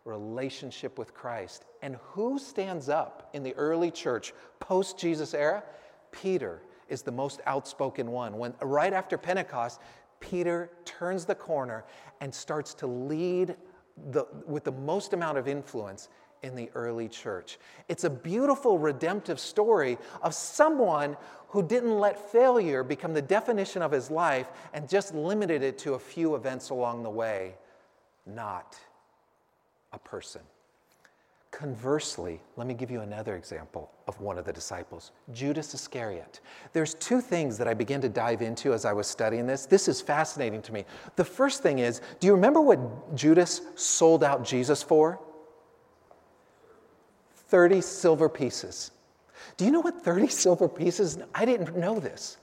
relationship 0.05 0.97
with 0.97 1.13
Christ. 1.13 1.65
And 1.81 1.95
who 2.11 2.39
stands 2.39 2.89
up 2.89 3.29
in 3.33 3.43
the 3.43 3.53
early 3.53 3.91
church, 3.91 4.33
post 4.59 4.97
Jesus 4.97 5.33
era? 5.33 5.63
Peter 6.11 6.61
is 6.89 7.03
the 7.03 7.11
most 7.11 7.39
outspoken 7.45 8.11
one. 8.11 8.37
When 8.37 8.53
right 8.61 8.93
after 8.93 9.17
Pentecost, 9.17 9.79
Peter 10.19 10.71
turns 10.85 11.25
the 11.25 11.35
corner 11.35 11.85
and 12.21 12.33
starts 12.33 12.73
to 12.75 12.87
lead 12.87 13.55
the, 14.11 14.25
with 14.45 14.63
the 14.63 14.71
most 14.71 15.13
amount 15.13 15.37
of 15.37 15.47
influence 15.47 16.09
in 16.43 16.55
the 16.55 16.69
early 16.75 17.07
church. 17.07 17.59
It's 17.87 18.03
a 18.03 18.09
beautiful 18.09 18.77
redemptive 18.79 19.39
story 19.39 19.97
of 20.21 20.33
someone 20.33 21.17
who 21.49 21.63
didn't 21.63 21.99
let 21.99 22.31
failure 22.31 22.83
become 22.83 23.13
the 23.13 23.21
definition 23.21 23.81
of 23.81 23.91
his 23.91 24.09
life 24.09 24.49
and 24.73 24.87
just 24.87 25.13
limited 25.13 25.63
it 25.63 25.77
to 25.79 25.95
a 25.95 25.99
few 25.99 26.35
events 26.35 26.69
along 26.69 27.03
the 27.03 27.09
way, 27.09 27.55
not 28.25 28.77
a 29.91 29.99
person. 29.99 30.41
Conversely, 31.51 32.39
let 32.57 32.67
me 32.67 32.75
give 32.75 32.91
you 32.91 33.01
another 33.01 33.35
example 33.35 33.91
of 34.07 34.21
one 34.21 34.37
of 34.37 34.45
the 34.45 34.53
disciples, 34.53 35.11
Judas 35.33 35.73
Iscariot. 35.73 36.41
There's 36.73 36.93
two 36.93 37.21
things 37.21 37.57
that 37.57 37.67
I 37.67 37.73
began 37.73 38.01
to 38.01 38.09
dive 38.09 38.43
into 38.43 38.71
as 38.71 38.85
I 38.85 38.93
was 38.93 39.07
studying 39.07 39.47
this. 39.47 39.65
This 39.65 39.87
is 39.87 39.99
fascinating 39.99 40.61
to 40.63 40.71
me. 40.71 40.85
The 41.15 41.25
first 41.25 41.63
thing 41.63 41.79
is, 41.79 42.01
do 42.19 42.27
you 42.27 42.33
remember 42.33 42.61
what 42.61 43.15
Judas 43.15 43.61
sold 43.75 44.23
out 44.23 44.45
Jesus 44.45 44.83
for? 44.83 45.19
30 47.47 47.81
silver 47.81 48.29
pieces. 48.29 48.91
Do 49.57 49.65
you 49.65 49.71
know 49.71 49.79
what 49.79 50.03
30 50.03 50.27
silver 50.29 50.69
pieces? 50.69 51.17
I 51.33 51.45
didn't 51.45 51.75
know 51.75 51.99
this. 51.99 52.37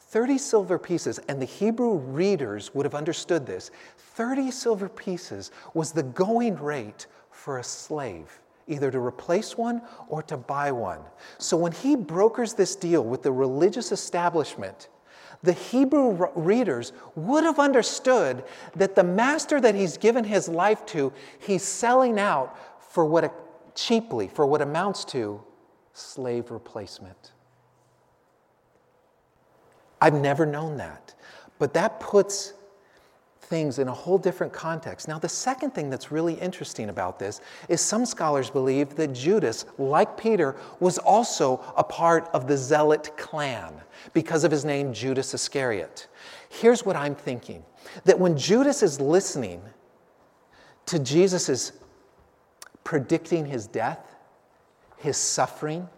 30 0.00 0.36
silver 0.36 0.78
pieces, 0.78 1.18
and 1.28 1.40
the 1.40 1.46
Hebrew 1.46 1.94
readers 1.94 2.74
would 2.74 2.84
have 2.84 2.94
understood 2.94 3.46
this. 3.46 3.70
30 3.96 4.50
silver 4.50 4.88
pieces 4.88 5.52
was 5.72 5.92
the 5.92 6.02
going 6.02 6.56
rate 6.56 7.06
for 7.42 7.58
a 7.58 7.64
slave, 7.64 8.40
either 8.68 8.88
to 8.88 9.00
replace 9.00 9.58
one 9.58 9.82
or 10.06 10.22
to 10.22 10.36
buy 10.36 10.70
one. 10.70 11.00
So 11.38 11.56
when 11.56 11.72
he 11.72 11.96
brokers 11.96 12.54
this 12.54 12.76
deal 12.76 13.02
with 13.02 13.24
the 13.24 13.32
religious 13.32 13.90
establishment, 13.90 14.88
the 15.42 15.52
Hebrew 15.52 16.28
readers 16.36 16.92
would 17.16 17.42
have 17.42 17.58
understood 17.58 18.44
that 18.76 18.94
the 18.94 19.02
master 19.02 19.60
that 19.60 19.74
he's 19.74 19.96
given 19.96 20.22
his 20.22 20.48
life 20.48 20.86
to, 20.86 21.12
he's 21.40 21.64
selling 21.64 22.20
out 22.20 22.56
for 22.92 23.04
what 23.04 23.24
a, 23.24 23.32
cheaply, 23.74 24.28
for 24.28 24.46
what 24.46 24.62
amounts 24.62 25.04
to 25.06 25.42
slave 25.94 26.52
replacement. 26.52 27.32
I've 30.00 30.14
never 30.14 30.46
known 30.46 30.76
that. 30.76 31.12
But 31.58 31.74
that 31.74 31.98
puts 31.98 32.54
things 33.52 33.78
in 33.78 33.86
a 33.86 33.92
whole 33.92 34.16
different 34.16 34.50
context. 34.50 35.08
Now, 35.08 35.18
the 35.18 35.28
second 35.28 35.74
thing 35.74 35.90
that's 35.90 36.10
really 36.10 36.32
interesting 36.32 36.88
about 36.88 37.18
this 37.18 37.42
is 37.68 37.82
some 37.82 38.06
scholars 38.06 38.48
believe 38.48 38.96
that 38.96 39.12
Judas, 39.12 39.66
like 39.76 40.16
Peter, 40.16 40.56
was 40.80 40.96
also 40.96 41.62
a 41.76 41.84
part 41.84 42.30
of 42.32 42.46
the 42.46 42.56
Zealot 42.56 43.14
clan 43.18 43.74
because 44.14 44.44
of 44.44 44.50
his 44.50 44.64
name, 44.64 44.94
Judas 44.94 45.34
Iscariot. 45.34 46.08
Here's 46.48 46.86
what 46.86 46.96
I'm 46.96 47.14
thinking 47.14 47.62
that 48.06 48.18
when 48.18 48.38
Judas 48.38 48.82
is 48.82 48.98
listening 49.02 49.60
to 50.86 50.98
Jesus' 50.98 51.72
predicting 52.84 53.44
his 53.44 53.66
death, 53.66 54.16
his 54.96 55.18
suffering, 55.18 55.90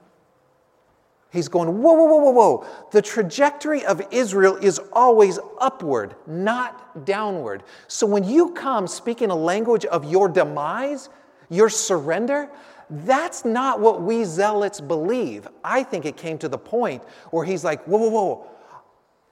He's 1.35 1.49
going, 1.49 1.83
whoa, 1.83 1.92
whoa, 1.94 2.05
whoa, 2.05 2.18
whoa, 2.18 2.31
whoa. 2.31 2.66
The 2.92 3.03
trajectory 3.03 3.85
of 3.85 4.01
Israel 4.12 4.55
is 4.55 4.81
always 4.92 5.40
upward, 5.61 6.14
not 6.29 7.05
downward. 7.05 7.64
So 7.88 8.07
when 8.07 8.23
you 8.23 8.53
come 8.53 8.87
speaking 8.87 9.31
a 9.31 9.35
language 9.35 9.85
of 9.85 10.05
your 10.05 10.29
demise, 10.29 11.09
your 11.51 11.68
surrender, 11.68 12.49
that's 12.88 13.44
not 13.44 13.81
what 13.81 14.01
we 14.01 14.23
zealots 14.23 14.81
believe. 14.81 15.49
I 15.64 15.83
think 15.83 16.07
it 16.07 16.16
came 16.16 16.38
to 16.38 16.49
the 16.49 16.57
point 16.57 17.03
where 17.33 17.44
he's 17.44 17.64
like, 17.64 17.83
whoa, 17.85 17.99
whoa, 17.99 18.11
whoa. 18.11 18.47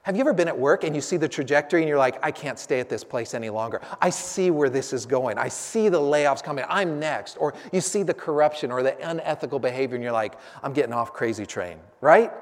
Have 0.03 0.17
you 0.17 0.19
ever 0.19 0.33
been 0.33 0.49
at 0.49 0.57
work 0.57 0.83
and 0.83 0.93
you 0.93 1.01
see 1.01 1.15
the 1.15 1.29
trajectory 1.29 1.81
and 1.81 1.87
you're 1.87 1.97
like, 1.97 2.19
I 2.21 2.29
can't 2.29 2.59
stay 2.59 2.81
at 2.81 2.89
this 2.89 3.05
place 3.05 3.33
any 3.33 3.49
longer? 3.49 3.79
I 4.01 4.09
see 4.09 4.51
where 4.51 4.69
this 4.69 4.91
is 4.91 5.05
going. 5.05 5.37
I 5.37 5.47
see 5.47 5.87
the 5.87 5.99
layoffs 5.99 6.43
coming. 6.43 6.65
I'm 6.67 6.99
next. 6.99 7.37
Or 7.37 7.53
you 7.71 7.79
see 7.79 8.03
the 8.03 8.13
corruption 8.13 8.69
or 8.69 8.83
the 8.83 8.97
unethical 9.09 9.59
behavior 9.59 9.95
and 9.95 10.03
you're 10.03 10.11
like, 10.11 10.35
I'm 10.61 10.73
getting 10.73 10.91
off 10.91 11.13
crazy 11.13 11.45
train, 11.45 11.77
right? 12.01 12.33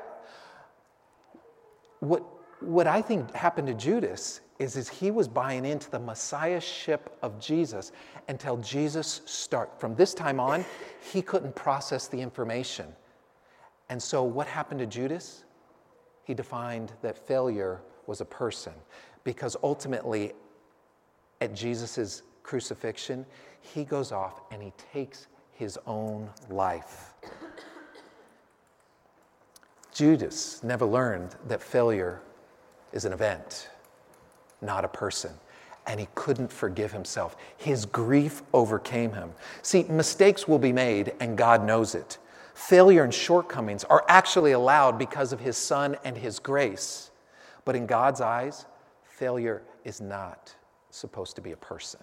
What, 2.00 2.24
what 2.62 2.88
I 2.88 3.00
think 3.00 3.32
happened 3.36 3.68
to 3.68 3.76
Judas 3.76 4.42
is, 4.58 4.76
is 4.76 4.90
he 4.90 5.12
was 5.12 5.28
buying 5.28 5.64
into 5.64 5.92
the 5.92 6.00
messiahship 6.00 7.16
of 7.22 7.40
Jesus 7.40 7.92
until 8.28 8.58
Jesus 8.58 9.22
start. 9.26 9.80
From 9.80 9.94
this 9.94 10.16
time 10.16 10.40
on, 10.40 10.66
he 11.12 11.22
couldn't 11.22 11.56
process 11.56 12.08
the 12.08 12.20
information. 12.20 12.88
And 13.90 14.02
so 14.02 14.24
what 14.24 14.48
happened 14.48 14.80
to 14.80 14.88
Judas? 14.88 15.44
He 16.24 16.34
defined 16.34 16.92
that 17.02 17.18
failure 17.18 17.82
was 18.08 18.22
a 18.22 18.26
person 18.26 18.74
because 19.24 19.56
ultimately, 19.64 20.34
at 21.40 21.54
Jesus' 21.54 22.24
crucifixion, 22.44 23.26
he 23.62 23.84
goes 23.84 24.12
off 24.12 24.42
and 24.52 24.62
he 24.62 24.74
takes 24.94 25.28
his 25.54 25.78
own 25.86 26.30
life. 26.50 27.14
Judas 29.94 30.64
never 30.64 30.86
learned 30.86 31.36
that 31.48 31.62
failure 31.62 32.22
is 32.94 33.06
an 33.06 33.14
event, 33.14 33.70
not 34.62 34.86
a 34.86 34.88
person. 34.88 35.32
And 35.88 36.00
he 36.00 36.08
couldn't 36.16 36.52
forgive 36.52 36.92
himself. 36.92 37.36
His 37.58 37.86
grief 37.86 38.44
overcame 38.54 39.14
him. 39.14 39.32
See, 39.64 39.84
mistakes 39.84 40.48
will 40.48 40.60
be 40.60 40.72
made, 40.72 41.14
and 41.20 41.38
God 41.38 41.66
knows 41.66 41.96
it 41.96 42.18
failure 42.68 43.04
and 43.04 43.14
shortcomings 43.14 43.84
are 43.86 44.06
actually 44.08 44.52
allowed 44.52 44.98
because 44.98 45.34
of 45.34 45.40
His 45.40 45.58
Son 45.58 45.98
and 46.04 46.18
His 46.18 46.40
grace. 46.40 47.12
But 47.66 47.76
in 47.76 47.86
God's 47.86 48.22
eyes, 48.22 48.66
failure 49.04 49.64
is 49.84 50.02
not 50.02 50.56
supposed 50.90 51.36
to 51.36 51.42
be 51.42 51.52
a 51.52 51.58
person. 51.58 52.00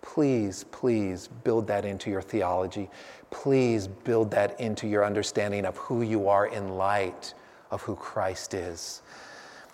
Please, 0.00 0.64
please 0.70 1.28
build 1.28 1.66
that 1.68 1.84
into 1.84 2.10
your 2.10 2.22
theology. 2.22 2.90
Please 3.30 3.86
build 3.86 4.30
that 4.32 4.58
into 4.60 4.88
your 4.88 5.04
understanding 5.04 5.64
of 5.64 5.76
who 5.76 6.02
you 6.02 6.28
are 6.28 6.46
in 6.46 6.76
light 6.76 7.34
of 7.70 7.82
who 7.82 7.94
Christ 7.94 8.52
is. 8.52 9.02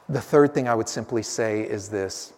The 0.09 0.21
third 0.21 0.55
thing 0.55 0.69
I 0.69 0.75
would 0.75 0.89
simply 0.89 1.23
say 1.23 1.63
is 1.63 1.89
this 1.89 2.33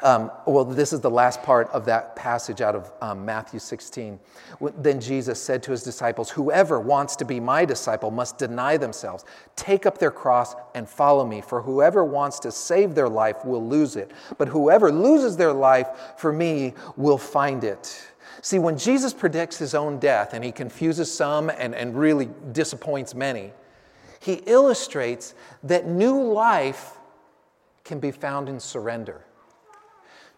um, 0.00 0.30
well, 0.46 0.64
this 0.64 0.92
is 0.92 1.00
the 1.00 1.10
last 1.10 1.42
part 1.42 1.68
of 1.70 1.84
that 1.86 2.14
passage 2.14 2.60
out 2.60 2.76
of 2.76 2.92
um, 3.00 3.24
Matthew 3.24 3.58
16. 3.58 4.20
Then 4.76 5.00
Jesus 5.00 5.42
said 5.42 5.60
to 5.64 5.72
his 5.72 5.82
disciples, 5.82 6.30
Whoever 6.30 6.78
wants 6.78 7.16
to 7.16 7.24
be 7.24 7.40
my 7.40 7.64
disciple 7.64 8.12
must 8.12 8.38
deny 8.38 8.76
themselves, 8.76 9.24
take 9.56 9.86
up 9.86 9.98
their 9.98 10.12
cross, 10.12 10.54
and 10.76 10.88
follow 10.88 11.26
me. 11.26 11.40
For 11.40 11.62
whoever 11.62 12.04
wants 12.04 12.38
to 12.40 12.52
save 12.52 12.94
their 12.94 13.08
life 13.08 13.44
will 13.44 13.66
lose 13.66 13.96
it, 13.96 14.12
but 14.36 14.46
whoever 14.46 14.92
loses 14.92 15.36
their 15.36 15.52
life 15.52 15.88
for 16.16 16.32
me 16.32 16.74
will 16.96 17.18
find 17.18 17.64
it. 17.64 18.00
See, 18.40 18.60
when 18.60 18.78
Jesus 18.78 19.12
predicts 19.12 19.58
his 19.58 19.74
own 19.74 19.98
death, 19.98 20.32
and 20.32 20.44
he 20.44 20.52
confuses 20.52 21.12
some 21.12 21.50
and, 21.50 21.74
and 21.74 21.98
really 21.98 22.28
disappoints 22.52 23.16
many, 23.16 23.52
he 24.20 24.34
illustrates 24.46 25.34
that 25.64 25.88
new 25.88 26.22
life 26.22 26.98
can 27.82 27.98
be 27.98 28.12
found 28.12 28.48
in 28.48 28.60
surrender. 28.60 29.24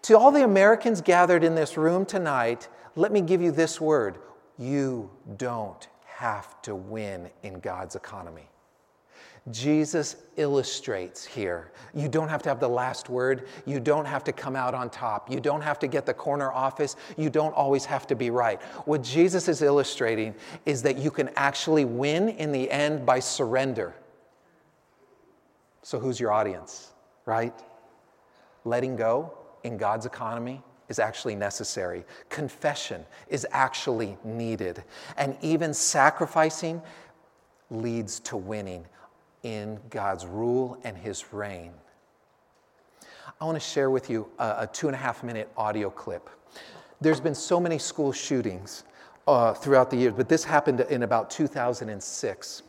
To 0.02 0.18
all 0.18 0.30
the 0.30 0.44
Americans 0.44 1.00
gathered 1.00 1.44
in 1.44 1.54
this 1.54 1.76
room 1.76 2.06
tonight, 2.06 2.68
let 2.96 3.12
me 3.12 3.20
give 3.20 3.42
you 3.42 3.52
this 3.52 3.80
word 3.80 4.18
you 4.58 5.10
don't 5.38 5.88
have 6.04 6.60
to 6.62 6.74
win 6.74 7.30
in 7.42 7.60
God's 7.60 7.96
economy. 7.96 8.48
Jesus 9.50 10.16
illustrates 10.36 11.24
here. 11.24 11.72
You 11.94 12.08
don't 12.08 12.28
have 12.28 12.42
to 12.42 12.50
have 12.50 12.60
the 12.60 12.68
last 12.68 13.08
word. 13.08 13.48
You 13.64 13.80
don't 13.80 14.04
have 14.04 14.22
to 14.24 14.32
come 14.32 14.54
out 14.54 14.74
on 14.74 14.90
top. 14.90 15.30
You 15.30 15.40
don't 15.40 15.62
have 15.62 15.78
to 15.78 15.86
get 15.86 16.04
the 16.04 16.12
corner 16.12 16.52
office. 16.52 16.96
You 17.16 17.30
don't 17.30 17.54
always 17.54 17.86
have 17.86 18.06
to 18.08 18.14
be 18.14 18.28
right. 18.28 18.60
What 18.84 19.02
Jesus 19.02 19.48
is 19.48 19.62
illustrating 19.62 20.34
is 20.66 20.82
that 20.82 20.98
you 20.98 21.10
can 21.10 21.30
actually 21.36 21.86
win 21.86 22.28
in 22.28 22.52
the 22.52 22.70
end 22.70 23.06
by 23.06 23.18
surrender. 23.20 23.94
So, 25.82 25.98
who's 25.98 26.20
your 26.20 26.32
audience, 26.32 26.92
right? 27.24 27.54
Letting 28.66 28.96
go 28.96 29.39
in 29.64 29.76
God's 29.76 30.06
economy 30.06 30.62
is 30.88 30.98
actually 30.98 31.36
necessary. 31.36 32.04
Confession 32.28 33.04
is 33.28 33.46
actually 33.52 34.18
needed. 34.24 34.82
And 35.16 35.36
even 35.40 35.72
sacrificing 35.72 36.82
leads 37.70 38.20
to 38.20 38.36
winning 38.36 38.84
in 39.42 39.78
God's 39.88 40.26
rule 40.26 40.78
and 40.84 40.96
His 40.96 41.32
reign. 41.32 41.72
I 43.40 43.44
want 43.44 43.56
to 43.56 43.60
share 43.60 43.88
with 43.88 44.10
you 44.10 44.28
a, 44.38 44.56
a 44.58 44.70
two 44.70 44.88
and 44.88 44.94
a 44.94 44.98
half 44.98 45.22
minute 45.22 45.48
audio 45.56 45.88
clip. 45.88 46.28
There's 47.00 47.20
been 47.20 47.34
so 47.34 47.58
many 47.58 47.78
school 47.78 48.12
shootings 48.12 48.84
uh, 49.26 49.54
throughout 49.54 49.90
the 49.90 49.96
years, 49.96 50.12
but 50.14 50.28
this 50.28 50.44
happened 50.44 50.80
in 50.80 51.04
about 51.04 51.30
2006. 51.30 52.62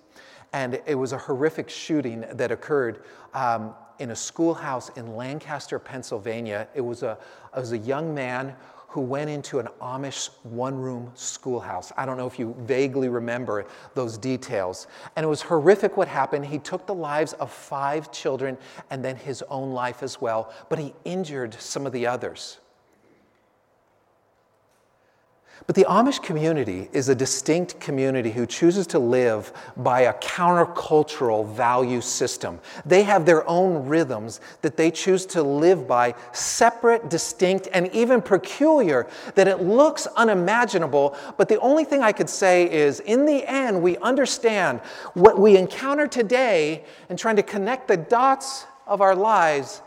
And 0.54 0.82
it 0.86 0.96
was 0.96 1.12
a 1.12 1.18
horrific 1.18 1.70
shooting 1.70 2.26
that 2.32 2.52
occurred 2.52 3.04
um, 3.34 3.74
in 4.02 4.12
a 4.12 4.16
schoolhouse 4.16 4.90
in 4.98 5.16
Lancaster, 5.16 5.78
Pennsylvania. 5.78 6.68
It 6.74 6.82
was 6.82 7.04
a, 7.04 7.18
it 7.56 7.60
was 7.60 7.72
a 7.72 7.78
young 7.78 8.14
man 8.14 8.56
who 8.88 9.00
went 9.00 9.30
into 9.30 9.60
an 9.60 9.68
Amish 9.80 10.30
one 10.44 10.76
room 10.76 11.12
schoolhouse. 11.14 11.94
I 11.96 12.06
don't 12.06 12.18
know 12.18 12.28
if 12.28 12.38
you 12.38 12.54
vaguely 12.62 13.08
remember 13.08 13.66
those 13.94 14.18
details. 14.18 14.88
And 15.16 15.24
it 15.24 15.28
was 15.30 15.42
horrific 15.42 15.96
what 15.96 16.10
happened. 16.10 16.46
He 16.46 16.60
took 16.60 16.86
the 16.88 16.94
lives 16.94 17.34
of 17.34 17.52
five 17.52 18.12
children 18.12 18.58
and 18.90 19.06
then 19.06 19.16
his 19.16 19.44
own 19.44 19.72
life 19.72 20.04
as 20.04 20.20
well, 20.20 20.54
but 20.68 20.78
he 20.78 20.94
injured 21.06 21.54
some 21.54 21.86
of 21.86 21.94
the 21.94 22.06
others. 22.06 22.58
But 25.68 25.76
the 25.76 25.86
Amish 25.86 26.22
community 26.22 26.90
is 26.92 27.08
a 27.08 27.16
distinct 27.16 27.80
community 27.80 28.32
who 28.32 28.46
chooses 28.46 28.88
to 28.88 29.00
live 29.00 29.54
by 29.78 30.02
a 30.02 30.14
countercultural 30.16 31.48
value 31.54 32.02
system. 32.02 32.60
They 32.86 33.04
have 33.04 33.26
their 33.26 33.48
own 33.48 33.88
rhythms 33.88 34.42
that 34.64 34.76
they 34.76 34.90
choose 34.90 35.26
to 35.28 35.44
live 35.44 35.88
by, 35.88 36.16
separate, 36.32 37.10
distinct, 37.10 37.68
and 37.74 37.88
even 37.94 38.22
peculiar, 38.22 39.08
that 39.36 39.48
it 39.48 39.62
looks 39.62 40.08
unimaginable. 40.08 41.16
But 41.38 41.48
the 41.48 41.60
only 41.60 41.86
thing 41.86 42.02
I 42.02 42.12
could 42.12 42.30
say 42.30 42.72
is, 42.72 43.00
in 43.00 43.26
the 43.26 43.46
end, 43.46 43.82
we 43.82 43.98
understand 43.98 44.80
what 45.14 45.40
we 45.40 45.58
encounter 45.58 46.08
today 46.08 46.86
and 47.10 47.20
trying 47.20 47.36
to 47.36 47.44
connect 47.44 47.88
the 47.88 47.98
dots 47.98 48.66
of 48.88 49.00
our 49.00 49.16
lives 49.16 49.82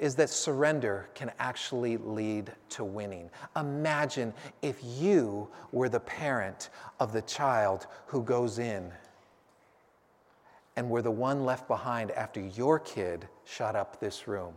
is 0.00 0.14
that 0.14 0.30
surrender 0.30 1.08
can 1.14 1.30
actually 1.38 1.98
lead 1.98 2.50
to 2.70 2.82
winning. 2.82 3.30
Imagine 3.54 4.32
if 4.62 4.80
you 4.82 5.46
were 5.72 5.90
the 5.90 6.00
parent 6.00 6.70
of 6.98 7.12
the 7.12 7.22
child 7.22 7.86
who 8.06 8.22
goes 8.22 8.58
in 8.58 8.90
and 10.76 10.88
were 10.88 11.02
the 11.02 11.10
one 11.10 11.44
left 11.44 11.68
behind 11.68 12.10
after 12.12 12.40
your 12.40 12.78
kid 12.78 13.28
shot 13.44 13.76
up 13.76 14.00
this 14.00 14.26
room. 14.26 14.54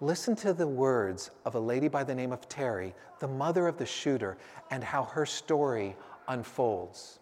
Listen 0.00 0.36
to 0.36 0.52
the 0.52 0.68
words 0.68 1.30
of 1.44 1.56
a 1.56 1.60
lady 1.60 1.88
by 1.88 2.04
the 2.04 2.14
name 2.14 2.30
of 2.30 2.48
Terri, 2.48 2.92
the 3.18 3.26
mother 3.26 3.66
of 3.66 3.78
the 3.78 3.86
shooter, 3.86 4.38
and 4.70 4.84
how 4.84 5.02
her 5.02 5.26
story 5.26 5.96
unfolds. 6.28 7.18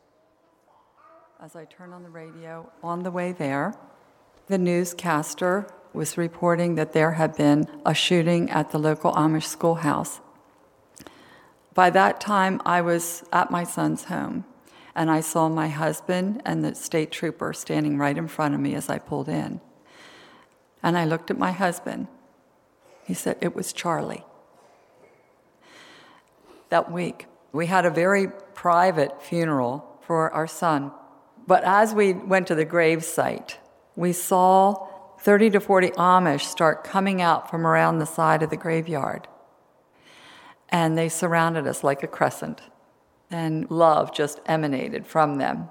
As 1.40 1.56
I 1.56 1.64
turn 1.64 1.94
on 1.94 2.02
the 2.02 2.10
radio 2.10 2.70
on 2.82 3.02
the 3.02 3.10
way 3.10 3.32
there, 3.32 3.74
the 4.48 4.58
newscaster 4.58 5.66
was 5.94 6.18
reporting 6.18 6.74
that 6.74 6.92
there 6.92 7.12
had 7.12 7.36
been 7.36 7.68
a 7.86 7.94
shooting 7.94 8.50
at 8.50 8.72
the 8.72 8.78
local 8.78 9.12
Amish 9.12 9.44
schoolhouse. 9.44 10.20
By 11.72 11.90
that 11.90 12.20
time, 12.20 12.60
I 12.66 12.80
was 12.80 13.24
at 13.32 13.50
my 13.50 13.64
son's 13.64 14.04
home, 14.04 14.44
and 14.94 15.10
I 15.10 15.20
saw 15.20 15.48
my 15.48 15.68
husband 15.68 16.42
and 16.44 16.64
the 16.64 16.74
state 16.74 17.10
trooper 17.10 17.52
standing 17.52 17.98
right 17.98 18.16
in 18.16 18.28
front 18.28 18.54
of 18.54 18.60
me 18.60 18.74
as 18.74 18.88
I 18.88 18.98
pulled 18.98 19.28
in. 19.28 19.60
And 20.82 20.98
I 20.98 21.04
looked 21.04 21.30
at 21.30 21.38
my 21.38 21.52
husband. 21.52 22.08
He 23.04 23.14
said, 23.14 23.38
It 23.40 23.54
was 23.54 23.72
Charlie. 23.72 24.24
That 26.70 26.90
week, 26.90 27.26
we 27.52 27.66
had 27.66 27.86
a 27.86 27.90
very 27.90 28.28
private 28.54 29.22
funeral 29.22 29.98
for 30.00 30.30
our 30.32 30.46
son. 30.46 30.92
But 31.46 31.64
as 31.64 31.94
we 31.94 32.12
went 32.12 32.46
to 32.48 32.54
the 32.54 32.64
grave 32.64 33.04
site, 33.04 33.58
we 33.96 34.12
saw 34.12 34.88
30 35.24 35.52
to 35.52 35.60
40 35.60 35.88
Amish 35.92 36.42
start 36.42 36.84
coming 36.84 37.22
out 37.22 37.48
from 37.48 37.66
around 37.66 37.98
the 37.98 38.04
side 38.04 38.42
of 38.42 38.50
the 38.50 38.58
graveyard. 38.58 39.26
And 40.68 40.98
they 40.98 41.08
surrounded 41.08 41.66
us 41.66 41.82
like 41.82 42.02
a 42.02 42.06
crescent, 42.06 42.60
and 43.30 43.70
love 43.70 44.12
just 44.12 44.38
emanated 44.44 45.06
from 45.06 45.38
them. 45.38 45.70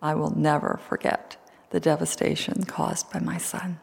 I 0.00 0.14
will 0.14 0.30
never 0.30 0.80
forget 0.88 1.36
the 1.68 1.80
devastation 1.80 2.64
caused 2.64 3.12
by 3.12 3.20
my 3.20 3.36
son. 3.36 3.78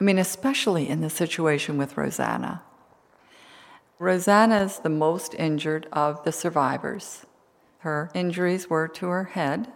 I 0.00 0.04
mean, 0.04 0.18
especially 0.18 0.88
in 0.88 1.02
the 1.02 1.10
situation 1.10 1.76
with 1.76 1.98
Rosanna. 1.98 2.62
Rosanna 3.98 4.62
is 4.62 4.78
the 4.78 4.88
most 4.88 5.34
injured 5.34 5.86
of 5.92 6.24
the 6.24 6.32
survivors. 6.32 7.26
Her 7.80 8.10
injuries 8.14 8.70
were 8.70 8.88
to 8.88 9.08
her 9.08 9.24
head 9.24 9.70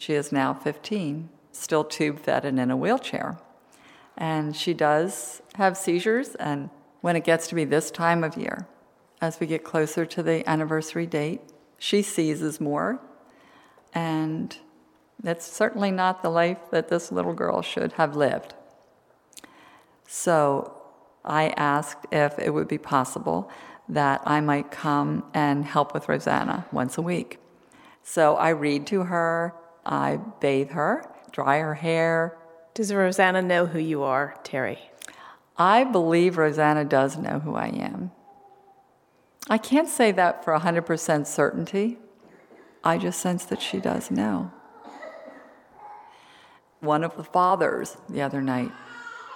she 0.00 0.14
is 0.14 0.32
now 0.32 0.54
15, 0.54 1.28
still 1.52 1.84
tube 1.84 2.20
fed 2.20 2.46
and 2.46 2.58
in 2.58 2.70
a 2.70 2.76
wheelchair. 2.76 3.36
And 4.16 4.56
she 4.56 4.72
does 4.72 5.42
have 5.56 5.76
seizures, 5.76 6.34
and 6.36 6.70
when 7.02 7.16
it 7.16 7.24
gets 7.24 7.46
to 7.48 7.54
be 7.54 7.66
this 7.66 7.90
time 7.90 8.24
of 8.24 8.34
year, 8.34 8.66
as 9.20 9.38
we 9.38 9.46
get 9.46 9.62
closer 9.62 10.06
to 10.06 10.22
the 10.22 10.48
anniversary 10.48 11.06
date, 11.06 11.42
she 11.76 12.00
seizes 12.00 12.62
more. 12.62 12.98
And 13.92 14.56
that's 15.22 15.46
certainly 15.46 15.90
not 15.90 16.22
the 16.22 16.30
life 16.30 16.70
that 16.70 16.88
this 16.88 17.12
little 17.12 17.34
girl 17.34 17.60
should 17.60 17.92
have 17.92 18.16
lived. 18.16 18.54
So 20.06 20.80
I 21.26 21.50
asked 21.58 22.06
if 22.10 22.38
it 22.38 22.54
would 22.54 22.68
be 22.68 22.78
possible 22.78 23.50
that 23.86 24.22
I 24.24 24.40
might 24.40 24.70
come 24.70 25.24
and 25.34 25.66
help 25.66 25.92
with 25.92 26.08
Rosanna 26.08 26.64
once 26.72 26.96
a 26.96 27.02
week. 27.02 27.38
So 28.02 28.36
I 28.36 28.48
read 28.48 28.86
to 28.86 29.02
her, 29.02 29.54
I 29.84 30.18
bathe 30.40 30.70
her, 30.70 31.04
dry 31.32 31.58
her 31.58 31.74
hair. 31.74 32.36
Does 32.74 32.92
Rosanna 32.92 33.42
know 33.42 33.66
who 33.66 33.78
you 33.78 34.02
are, 34.02 34.34
Terri? 34.44 34.78
I 35.56 35.84
believe 35.84 36.38
Rosanna 36.38 36.84
does 36.84 37.16
know 37.16 37.40
who 37.40 37.54
I 37.54 37.66
am. 37.66 38.12
I 39.48 39.58
can't 39.58 39.88
say 39.88 40.12
that 40.12 40.44
for 40.44 40.56
100% 40.56 41.26
certainty. 41.26 41.98
I 42.82 42.98
just 42.98 43.20
sense 43.20 43.44
that 43.46 43.60
she 43.60 43.78
does 43.78 44.10
know. 44.10 44.52
One 46.80 47.04
of 47.04 47.16
the 47.16 47.24
fathers 47.24 47.96
the 48.08 48.22
other 48.22 48.40
night, 48.40 48.70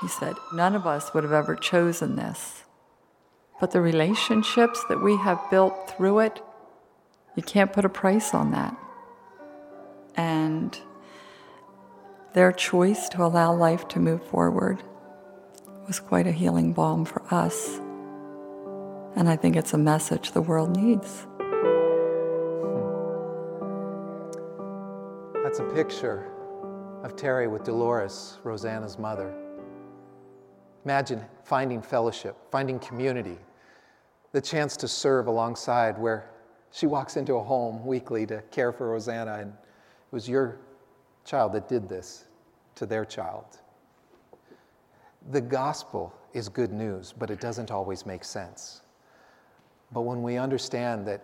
he 0.01 0.09
said, 0.09 0.35
None 0.53 0.75
of 0.75 0.87
us 0.87 1.13
would 1.13 1.25
have 1.25 1.33
ever 1.33 1.55
chosen 1.55 2.17
this. 2.17 2.65
But 3.61 3.73
the 3.73 3.81
relationships 3.81 4.85
that 4.89 5.03
we 5.03 5.17
have 5.19 5.51
built 5.51 5.91
through 5.91 6.21
it, 6.21 6.41
you 7.35 7.43
can't 7.43 7.73
put 7.73 7.85
a 7.85 7.91
price 7.91 8.33
on 8.35 8.51
that. 8.53 8.77
And 10.17 10.79
their 12.33 12.53
choice 12.53 13.09
to 13.11 13.25
allow 13.25 13.55
life 13.55 13.89
to 13.89 13.99
move 13.99 14.23
forward 14.25 14.83
was 15.87 16.01
quite 16.01 16.27
a 16.27 16.33
healing 16.33 16.73
balm 16.73 17.05
for 17.05 17.23
us. 17.33 17.79
And 19.17 19.29
I 19.29 19.37
think 19.37 19.55
it's 19.57 19.75
a 19.75 19.79
message 19.79 20.33
the 20.33 20.43
world 20.43 20.77
needs. 20.77 21.27
That's 25.45 25.61
a 25.61 25.75
picture 25.75 26.31
of 27.05 27.15
Terri 27.17 27.49
with 27.49 27.65
Dolores, 27.65 28.39
Rosanna's 28.43 28.99
mother. 28.99 29.33
Imagine 30.85 31.25
finding 31.45 31.81
fellowship, 31.81 32.37
finding 32.51 32.79
community, 32.79 33.39
the 34.33 34.41
chance 34.41 34.77
to 34.79 34.89
serve 34.89 35.29
alongside 35.29 35.99
where 35.99 36.31
she 36.73 36.87
walks 36.87 37.17
into 37.17 37.35
a 37.35 37.43
home 37.43 37.87
weekly 37.87 38.27
to 38.27 38.43
care 38.51 38.73
for 38.73 38.89
Rosanna 38.89 39.35
and 39.35 39.53
was 40.15 40.29
your 40.29 40.61
child 41.25 41.53
that 41.53 41.69
did 41.69 41.89
this 41.89 42.27
to 42.77 42.87
their 42.87 43.05
child. 43.05 43.45
The 45.33 45.41
gospel 45.41 46.15
is 46.33 46.49
good 46.49 46.73
news, 46.73 47.13
but 47.19 47.31
it 47.31 47.41
doesn't 47.41 47.73
always 47.73 48.07
make 48.07 48.23
sense. 48.23 48.83
But 49.91 50.03
when 50.03 50.23
we 50.23 50.37
understand 50.37 51.05
that 51.09 51.21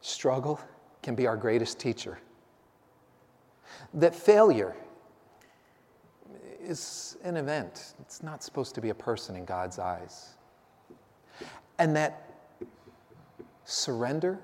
struggle 0.00 0.60
can 1.02 1.16
be 1.16 1.26
our 1.26 1.36
greatest 1.36 1.80
teacher, 1.80 2.20
that 3.94 4.14
failure 4.14 4.76
is 6.60 7.16
an 7.24 7.36
event, 7.36 7.94
it's 8.00 8.22
not 8.22 8.44
supposed 8.44 8.76
to 8.76 8.80
be 8.80 8.90
a 8.90 8.94
person 8.94 9.34
in 9.34 9.44
God's 9.44 9.80
eyes, 9.80 10.34
and 11.80 11.96
that 11.96 12.30
surrender 13.64 14.38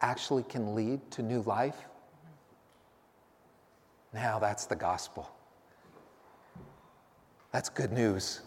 actually 0.00 0.44
can 0.44 0.76
lead 0.76 1.00
to 1.10 1.22
new 1.22 1.42
life 1.42 1.86
now 4.14 4.38
that's 4.38 4.66
the 4.66 4.76
gospel. 4.76 5.30
That's 7.52 7.68
good 7.68 7.92
news. 7.92 8.40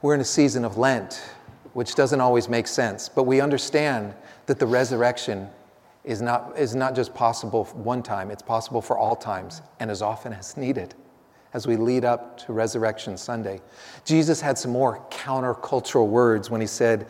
We're 0.00 0.14
in 0.14 0.20
a 0.20 0.24
season 0.24 0.64
of 0.64 0.78
Lent, 0.78 1.22
which 1.74 1.94
doesn't 1.94 2.20
always 2.20 2.48
make 2.48 2.66
sense, 2.66 3.08
but 3.08 3.24
we 3.24 3.40
understand 3.40 4.14
that 4.46 4.58
the 4.58 4.66
resurrection 4.66 5.48
is 6.04 6.20
not, 6.20 6.58
is 6.58 6.74
not 6.74 6.96
just 6.96 7.14
possible 7.14 7.64
one 7.66 8.02
time, 8.02 8.30
it's 8.30 8.42
possible 8.42 8.82
for 8.82 8.98
all 8.98 9.14
times 9.14 9.62
and 9.78 9.90
as 9.90 10.02
often 10.02 10.32
as 10.32 10.56
needed 10.56 10.94
as 11.54 11.66
we 11.66 11.76
lead 11.76 12.04
up 12.04 12.38
to 12.38 12.52
Resurrection 12.52 13.16
Sunday. 13.16 13.60
Jesus 14.04 14.40
had 14.40 14.56
some 14.56 14.70
more 14.70 15.04
countercultural 15.10 16.08
words 16.08 16.50
when 16.50 16.60
he 16.60 16.66
said, 16.66 17.06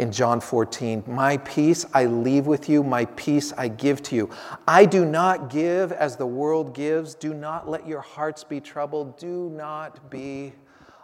in 0.00 0.10
John 0.10 0.40
14. 0.40 1.04
My 1.06 1.36
peace 1.36 1.84
I 1.92 2.06
leave 2.06 2.46
with 2.46 2.70
you, 2.70 2.82
my 2.82 3.04
peace 3.04 3.52
I 3.58 3.68
give 3.68 4.02
to 4.04 4.16
you. 4.16 4.30
I 4.66 4.86
do 4.86 5.04
not 5.04 5.50
give 5.50 5.92
as 5.92 6.16
the 6.16 6.26
world 6.26 6.74
gives. 6.74 7.14
Do 7.14 7.34
not 7.34 7.68
let 7.68 7.86
your 7.86 8.00
hearts 8.00 8.42
be 8.42 8.60
troubled. 8.60 9.18
Do 9.18 9.50
not 9.50 10.10
be 10.10 10.54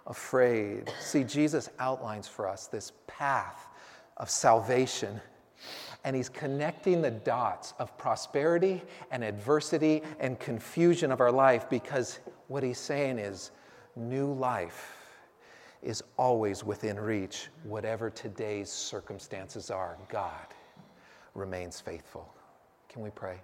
afraid. 0.06 0.90
See, 0.98 1.24
Jesus 1.24 1.68
outlines 1.78 2.26
for 2.26 2.48
us 2.48 2.68
this 2.68 2.92
path 3.06 3.68
of 4.16 4.30
salvation. 4.30 5.20
And 6.04 6.16
he's 6.16 6.30
connecting 6.30 7.02
the 7.02 7.10
dots 7.10 7.74
of 7.78 7.98
prosperity 7.98 8.80
and 9.10 9.22
adversity 9.22 10.00
and 10.20 10.40
confusion 10.40 11.12
of 11.12 11.20
our 11.20 11.32
life 11.32 11.68
because 11.68 12.20
what 12.48 12.62
he's 12.62 12.78
saying 12.78 13.18
is 13.18 13.50
new 13.94 14.32
life 14.32 14.95
is 15.82 16.02
always 16.16 16.64
within 16.64 16.98
reach, 16.98 17.48
whatever 17.64 18.10
today's 18.10 18.70
circumstances 18.70 19.70
are. 19.70 19.96
God 20.08 20.46
remains 21.34 21.80
faithful. 21.80 22.32
Can 22.88 23.02
we 23.02 23.10
pray? 23.10 23.40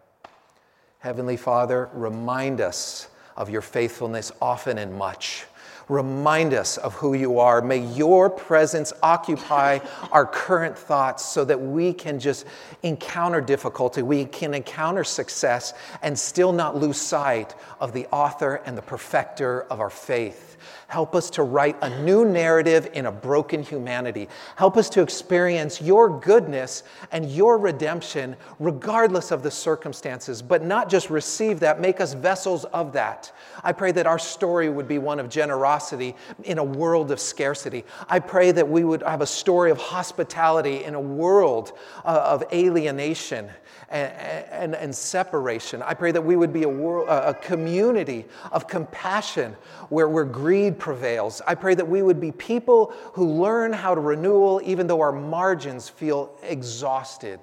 Heavenly 0.98 1.36
Father, 1.36 1.90
remind 1.92 2.60
us 2.60 3.08
of 3.36 3.50
your 3.50 3.62
faithfulness 3.62 4.32
often 4.40 4.78
and 4.78 4.94
much. 4.94 5.44
Remind 5.88 6.54
us 6.54 6.78
of 6.78 6.94
who 6.94 7.14
you 7.14 7.38
are. 7.38 7.60
May 7.60 7.78
your 7.78 8.30
presence 8.30 8.92
occupy 9.02 9.80
our 10.12 10.24
current 10.24 10.78
thoughts 10.78 11.24
so 11.24 11.44
that 11.44 11.60
we 11.60 11.92
can 11.92 12.20
just 12.20 12.46
encounter 12.82 13.40
difficulty, 13.40 14.02
we 14.02 14.24
can 14.24 14.54
encounter 14.54 15.04
success, 15.04 15.74
and 16.02 16.18
still 16.18 16.52
not 16.52 16.76
lose 16.76 17.00
sight 17.00 17.54
of 17.80 17.92
the 17.92 18.06
author 18.06 18.62
and 18.64 18.78
the 18.78 18.82
perfecter 18.82 19.62
of 19.64 19.80
our 19.80 19.90
faith. 19.90 20.51
Help 20.88 21.14
us 21.14 21.31
to 21.31 21.42
write 21.42 21.77
a 21.83 22.03
new 22.03 22.25
narrative 22.25 22.88
in 22.92 23.07
a 23.07 23.12
broken 23.12 23.62
humanity. 23.62 24.29
Help 24.57 24.77
us 24.77 24.88
to 24.90 25.03
experience 25.03 25.81
your 25.81 26.20
goodness 26.20 26.83
and 27.11 27.31
your 27.31 27.59
redemption 27.59 28.37
regardless 28.59 29.31
of 29.31 29.42
the 29.42 29.51
circumstances, 29.51 30.42
but 30.42 30.62
not 30.64 30.88
just 30.88 31.11
receive 31.11 31.61
that, 31.61 31.81
make 31.81 32.01
us 32.01 32.14
vessels 32.14 32.64
of 32.66 32.92
that. 32.92 33.33
I 33.64 33.72
pray 33.72 33.92
that 33.92 34.07
our 34.07 34.18
story 34.18 34.68
would 34.68 34.88
be 34.88 34.98
one 34.98 35.18
of 35.18 35.29
generosity 35.29 36.14
in 36.44 36.59
a 36.59 36.64
world 36.64 37.11
of 37.11 37.20
scarcity. 37.20 37.85
I 38.09 38.18
pray 38.18 38.53
that 38.53 38.68
we 38.68 38.85
would 38.85 39.03
have 39.03 39.20
a 39.20 39.27
story 39.27 39.70
of 39.70 39.79
hospitality 39.79 40.85
in 40.85 40.94
a 40.94 41.01
world 41.01 41.72
uh, 42.05 42.22
of 42.25 42.44
alienation 42.53 43.51
and, 43.88 44.12
and, 44.51 44.75
and, 44.75 44.94
separation. 44.94 45.83
I 45.83 45.92
pray 45.92 46.12
that 46.12 46.22
we 46.22 46.35
would 46.35 46.53
be 46.53 46.62
a, 46.62 46.68
world, 46.68 47.09
a 47.09 47.35
community 47.35 48.25
of 48.51 48.66
compassion 48.66 49.55
where, 49.90 50.09
where 50.09 50.25
greed 50.52 50.78
prevails. 50.78 51.40
I 51.46 51.54
pray 51.54 51.74
that 51.74 51.88
we 51.88 52.02
would 52.02 52.20
be 52.20 52.30
people 52.30 52.92
who 53.14 53.26
learn 53.26 53.72
how 53.72 53.94
to 53.94 54.02
renewal 54.02 54.60
even 54.62 54.86
though 54.86 55.00
our 55.00 55.10
margins 55.10 55.88
feel 55.88 56.36
exhausted. 56.42 57.40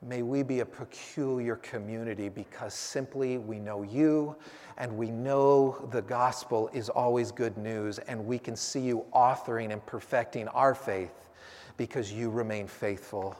May 0.00 0.22
we 0.22 0.42
be 0.42 0.60
a 0.60 0.64
peculiar 0.64 1.56
community 1.56 2.30
because 2.30 2.72
simply 2.72 3.36
we 3.36 3.58
know 3.58 3.82
you 3.82 4.36
and 4.78 4.96
we 4.96 5.10
know 5.10 5.86
the 5.90 6.00
gospel 6.00 6.70
is 6.72 6.88
always 6.88 7.30
good 7.30 7.58
news, 7.58 7.98
and 7.98 8.24
we 8.24 8.38
can 8.38 8.56
see 8.56 8.80
you 8.80 9.04
authoring 9.14 9.70
and 9.70 9.84
perfecting 9.84 10.48
our 10.48 10.74
faith 10.74 11.28
because 11.76 12.10
you 12.10 12.30
remain 12.30 12.66
faithful. 12.66 13.36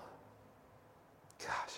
Gosh. 1.39 1.75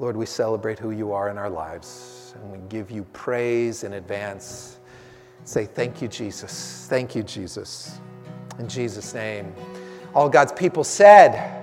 Lord, 0.00 0.16
we 0.16 0.26
celebrate 0.26 0.80
who 0.80 0.90
you 0.90 1.12
are 1.12 1.28
in 1.28 1.38
our 1.38 1.50
lives, 1.50 2.34
and 2.34 2.50
we 2.50 2.58
give 2.68 2.90
you 2.90 3.04
praise 3.12 3.84
in 3.84 3.92
advance. 3.92 4.79
Say, 5.50 5.66
Thank 5.66 6.00
you, 6.00 6.06
Jesus. 6.06 6.86
Thank 6.88 7.16
you, 7.16 7.24
Jesus. 7.24 7.98
In 8.60 8.68
Jesus' 8.68 9.12
name. 9.14 9.52
All 10.14 10.28
God's 10.28 10.52
people 10.52 10.84
said, 10.84 11.59